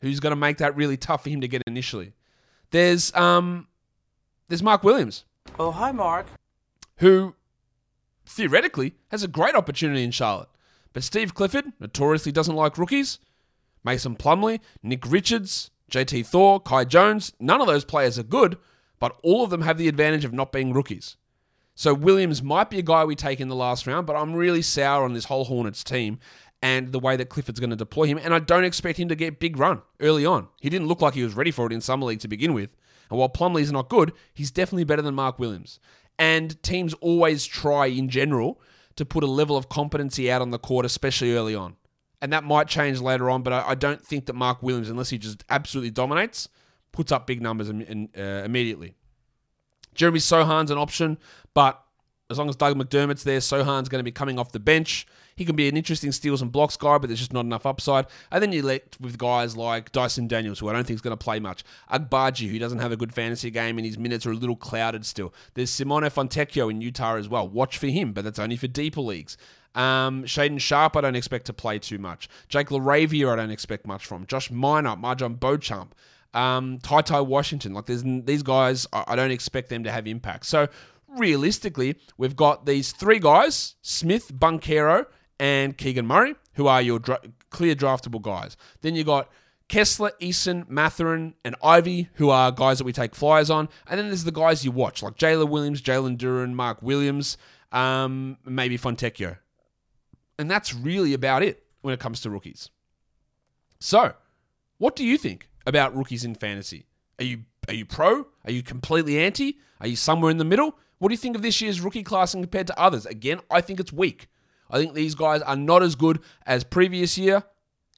who's 0.00 0.18
going 0.18 0.32
to 0.32 0.36
make 0.36 0.56
that 0.58 0.74
really 0.74 0.96
tough 0.96 1.24
for 1.24 1.30
him 1.30 1.42
to 1.42 1.48
get 1.48 1.62
initially. 1.66 2.14
There's 2.70 3.14
um, 3.14 3.68
there's 4.48 4.62
Mark 4.62 4.82
Williams. 4.82 5.24
Oh, 5.58 5.70
hi, 5.70 5.92
Mark. 5.92 6.26
Who 6.96 7.34
theoretically, 8.30 8.94
has 9.10 9.22
a 9.22 9.28
great 9.28 9.54
opportunity 9.54 10.04
in 10.04 10.10
Charlotte. 10.10 10.48
But 10.92 11.04
Steve 11.04 11.34
Clifford 11.34 11.72
notoriously 11.78 12.32
doesn't 12.32 12.56
like 12.56 12.78
rookies. 12.78 13.18
Mason 13.84 14.16
Plumlee, 14.16 14.60
Nick 14.82 15.04
Richards, 15.06 15.70
JT 15.90 16.26
Thor, 16.26 16.60
Kai 16.60 16.84
Jones, 16.84 17.32
none 17.40 17.60
of 17.60 17.66
those 17.66 17.84
players 17.84 18.18
are 18.18 18.24
good, 18.24 18.56
but 18.98 19.18
all 19.22 19.44
of 19.44 19.50
them 19.50 19.62
have 19.62 19.78
the 19.78 19.88
advantage 19.88 20.24
of 20.24 20.32
not 20.32 20.52
being 20.52 20.72
rookies. 20.72 21.16
So 21.80 21.94
Williams 21.94 22.42
might 22.42 22.68
be 22.68 22.78
a 22.78 22.82
guy 22.82 23.06
we 23.06 23.16
take 23.16 23.40
in 23.40 23.48
the 23.48 23.54
last 23.56 23.86
round, 23.86 24.06
but 24.06 24.14
I'm 24.14 24.34
really 24.34 24.60
sour 24.60 25.02
on 25.02 25.14
this 25.14 25.24
whole 25.24 25.46
Hornets 25.46 25.82
team 25.82 26.18
and 26.60 26.92
the 26.92 26.98
way 26.98 27.16
that 27.16 27.30
Clifford's 27.30 27.58
going 27.58 27.70
to 27.70 27.76
deploy 27.76 28.04
him. 28.04 28.20
And 28.22 28.34
I 28.34 28.38
don't 28.38 28.64
expect 28.64 29.00
him 29.00 29.08
to 29.08 29.14
get 29.14 29.40
big 29.40 29.58
run 29.58 29.80
early 29.98 30.26
on. 30.26 30.48
He 30.60 30.68
didn't 30.68 30.88
look 30.88 31.00
like 31.00 31.14
he 31.14 31.22
was 31.22 31.32
ready 31.32 31.50
for 31.50 31.64
it 31.64 31.72
in 31.72 31.80
summer 31.80 32.04
league 32.04 32.20
to 32.20 32.28
begin 32.28 32.52
with. 32.52 32.68
And 33.08 33.18
while 33.18 33.30
Plumlee's 33.30 33.72
not 33.72 33.88
good, 33.88 34.12
he's 34.34 34.50
definitely 34.50 34.84
better 34.84 35.00
than 35.00 35.14
Mark 35.14 35.38
Williams. 35.38 35.80
And 36.18 36.62
teams 36.62 36.92
always 37.00 37.46
try 37.46 37.86
in 37.86 38.10
general 38.10 38.60
to 38.96 39.06
put 39.06 39.24
a 39.24 39.26
level 39.26 39.56
of 39.56 39.70
competency 39.70 40.30
out 40.30 40.42
on 40.42 40.50
the 40.50 40.58
court, 40.58 40.84
especially 40.84 41.34
early 41.34 41.54
on. 41.54 41.76
And 42.20 42.30
that 42.34 42.44
might 42.44 42.68
change 42.68 43.00
later 43.00 43.30
on, 43.30 43.42
but 43.42 43.54
I, 43.54 43.74
don't 43.74 44.04
think 44.04 44.26
that 44.26 44.34
Mark 44.34 44.62
Williams, 44.62 44.90
unless 44.90 45.08
he 45.08 45.16
just 45.16 45.44
absolutely 45.48 45.92
dominates, 45.92 46.50
puts 46.92 47.10
up 47.10 47.26
big 47.26 47.40
numbers 47.40 47.70
uh, 47.70 48.20
immediately. 48.44 48.96
Jeremy 50.00 50.18
Sochan's 50.18 50.70
an 50.70 50.78
option, 50.78 51.18
but 51.52 51.84
as 52.30 52.38
long 52.38 52.48
as 52.48 52.56
Doug 52.56 52.74
McDermott's 52.74 53.22
there, 53.22 53.38
Sohan's 53.38 53.90
going 53.90 53.98
to 53.98 54.02
be 54.02 54.10
coming 54.10 54.38
off 54.38 54.50
the 54.50 54.58
bench. 54.58 55.06
He 55.36 55.44
can 55.44 55.56
be 55.56 55.68
an 55.68 55.76
interesting 55.76 56.10
steals 56.10 56.40
and 56.40 56.50
blocks 56.50 56.74
guy, 56.74 56.96
but 56.96 57.08
there's 57.08 57.18
just 57.18 57.34
not 57.34 57.44
enough 57.44 57.66
upside. 57.66 58.06
And 58.30 58.42
then 58.42 58.50
you 58.50 58.62
let 58.62 58.96
with 58.98 59.18
guys 59.18 59.58
like 59.58 59.92
Dyson 59.92 60.26
Daniels, 60.26 60.58
who 60.58 60.70
I 60.70 60.72
don't 60.72 60.86
think 60.86 60.94
is 60.94 61.02
going 61.02 61.16
to 61.16 61.22
play 61.22 61.38
much. 61.38 61.64
Agbaji, 61.92 62.48
who 62.48 62.58
doesn't 62.58 62.78
have 62.78 62.92
a 62.92 62.96
good 62.96 63.12
fantasy 63.12 63.50
game 63.50 63.76
and 63.76 63.86
his 63.86 63.98
minutes 63.98 64.24
are 64.24 64.30
a 64.30 64.34
little 64.34 64.56
clouded 64.56 65.04
still. 65.04 65.34
There's 65.52 65.68
Simone 65.68 66.04
Fontecchio 66.04 66.70
in 66.70 66.80
Utah 66.80 67.16
as 67.16 67.28
well. 67.28 67.46
Watch 67.46 67.76
for 67.76 67.88
him, 67.88 68.14
but 68.14 68.24
that's 68.24 68.38
only 68.38 68.56
for 68.56 68.68
deeper 68.68 69.02
leagues. 69.02 69.36
Um, 69.74 70.24
Shaedon 70.24 70.60
Sharpe, 70.60 70.96
I 70.96 71.02
don't 71.02 71.14
expect 71.14 71.44
to 71.46 71.52
play 71.52 71.78
too 71.78 71.98
much. 71.98 72.26
Jake 72.48 72.68
LaRavia, 72.68 73.34
I 73.34 73.36
don't 73.36 73.50
expect 73.50 73.86
much 73.86 74.06
from. 74.06 74.24
Josh 74.24 74.50
Minott, 74.50 74.98
MarJon 74.98 75.38
Beauchamp 75.38 75.94
um, 76.34 76.78
Ty 76.78 77.02
Ty 77.02 77.20
Washington. 77.20 77.74
Like 77.74 77.86
these 77.86 78.42
guys, 78.42 78.86
I 78.92 79.16
don't 79.16 79.30
expect 79.30 79.68
them 79.68 79.84
to 79.84 79.90
have 79.90 80.06
impact. 80.06 80.46
So 80.46 80.68
realistically, 81.08 81.96
we've 82.16 82.36
got 82.36 82.66
these 82.66 82.92
three 82.92 83.18
guys: 83.18 83.76
Smith, 83.82 84.32
Banchero, 84.32 85.06
and 85.38 85.76
Keegan 85.76 86.06
Murray, 86.06 86.34
who 86.54 86.66
are 86.66 86.82
your 86.82 86.98
dra- 86.98 87.20
clear 87.50 87.74
draftable 87.74 88.22
guys. 88.22 88.56
Then 88.82 88.94
you 88.94 89.04
got 89.04 89.30
Kessler, 89.68 90.12
Eason, 90.20 90.68
Mathurin, 90.68 91.34
and 91.44 91.54
Ivey, 91.62 92.08
who 92.14 92.30
are 92.30 92.50
guys 92.50 92.78
that 92.78 92.84
we 92.84 92.92
take 92.92 93.14
flyers 93.14 93.50
on. 93.50 93.68
And 93.86 93.98
then 93.98 94.08
there's 94.08 94.24
the 94.24 94.32
guys 94.32 94.64
you 94.64 94.72
watch, 94.72 95.02
like 95.02 95.16
Jalen 95.16 95.48
Williams, 95.48 95.80
Jalen 95.80 96.16
Duren, 96.16 96.52
Mark 96.54 96.82
Williams, 96.82 97.36
um, 97.70 98.36
maybe 98.44 98.76
Fontecchio. 98.76 99.38
And 100.38 100.50
that's 100.50 100.74
really 100.74 101.14
about 101.14 101.42
it 101.42 101.62
when 101.82 101.94
it 101.94 102.00
comes 102.00 102.20
to 102.22 102.30
rookies. 102.30 102.70
So, 103.78 104.14
what 104.78 104.96
do 104.96 105.04
you 105.04 105.16
think? 105.16 105.49
About 105.66 105.96
rookies 105.96 106.24
in 106.24 106.34
fantasy? 106.34 106.86
Are 107.18 107.24
you 107.24 107.44
are 107.68 107.74
you 107.74 107.84
pro? 107.84 108.26
Are 108.44 108.50
you 108.50 108.62
completely 108.62 109.18
anti? 109.18 109.58
Are 109.80 109.86
you 109.86 109.96
somewhere 109.96 110.30
in 110.30 110.38
the 110.38 110.44
middle? 110.44 110.76
What 110.98 111.08
do 111.08 111.14
you 111.14 111.18
think 111.18 111.36
of 111.36 111.42
this 111.42 111.60
year's 111.60 111.80
rookie 111.80 112.02
class 112.02 112.32
compared 112.32 112.66
to 112.66 112.78
others? 112.78 113.06
Again, 113.06 113.40
I 113.50 113.60
think 113.60 113.80
it's 113.80 113.92
weak. 113.92 114.28
I 114.70 114.78
think 114.78 114.94
these 114.94 115.14
guys 115.14 115.40
are 115.42 115.56
not 115.56 115.82
as 115.82 115.94
good 115.94 116.20
as 116.46 116.64
previous 116.64 117.16
year 117.16 117.44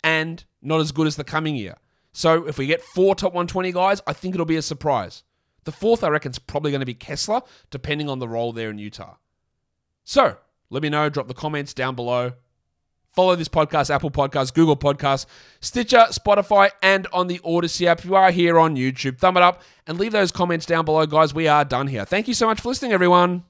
and 0.05 0.45
not 0.61 0.81
as 0.81 0.93
good 0.93 1.07
as 1.07 1.17
the 1.17 1.25
coming 1.25 1.57
year. 1.57 1.77
So 2.13 2.47
if 2.47 2.59
we 2.59 2.67
get 2.67 2.83
four 2.83 3.15
top 3.15 3.33
120 3.33 3.73
guys, 3.73 4.01
I 4.07 4.13
think 4.13 4.35
it'll 4.35 4.47
be 4.47 4.57
a 4.57 4.63
surprise. 4.63 5.23
The 5.65 5.73
fourth, 5.73 6.05
I 6.05 6.09
reckon, 6.09 6.33
is 6.33 6.39
probably 6.39 6.71
going 6.71 6.81
to 6.81 6.87
be 6.87 6.95
Kessler, 6.95 7.41
depending 7.71 8.09
on 8.09 8.19
the 8.19 8.29
role 8.29 8.53
there 8.53 8.71
in 8.71 8.79
Utah. 8.79 9.17
So 10.05 10.37
let 10.71 10.83
me 10.83 10.89
know. 10.89 11.09
Drop 11.09 11.29
the 11.29 11.35
comments 11.35 11.73
down 11.73 11.95
below. 11.95 12.33
Follow 13.13 13.37
this 13.37 13.49
podcast, 13.49 13.91
Apple 13.91 14.11
Podcasts, 14.11 14.55
Google 14.55 14.77
Podcasts, 14.77 15.27
Stitcher, 15.61 16.07
Spotify, 16.11 16.71
and 16.83 17.07
on 17.13 17.27
the 17.27 17.39
Audacy 17.41 17.87
app. 17.87 17.99
If 17.99 18.07
you 18.07 18.15
are 18.15 18.31
here 18.31 18.59
on 18.59 18.75
YouTube, 18.77 19.19
thumb 19.19 19.37
it 19.37 19.43
up 19.43 19.63
and 19.87 19.99
leave 19.99 20.13
those 20.13 20.33
comments 20.33 20.65
down 20.65 20.85
below, 20.85 21.05
guys. 21.07 21.35
We 21.35 21.47
are 21.47 21.65
done 21.65 21.89
here. 21.89 22.05
Thank 22.05 22.27
you 22.27 22.35
so 22.35 22.47
much 22.47 22.61
for 22.61 22.69
listening, 22.71 22.93
everyone. 22.93 23.45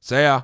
See 0.00 0.16
ya. 0.22 0.42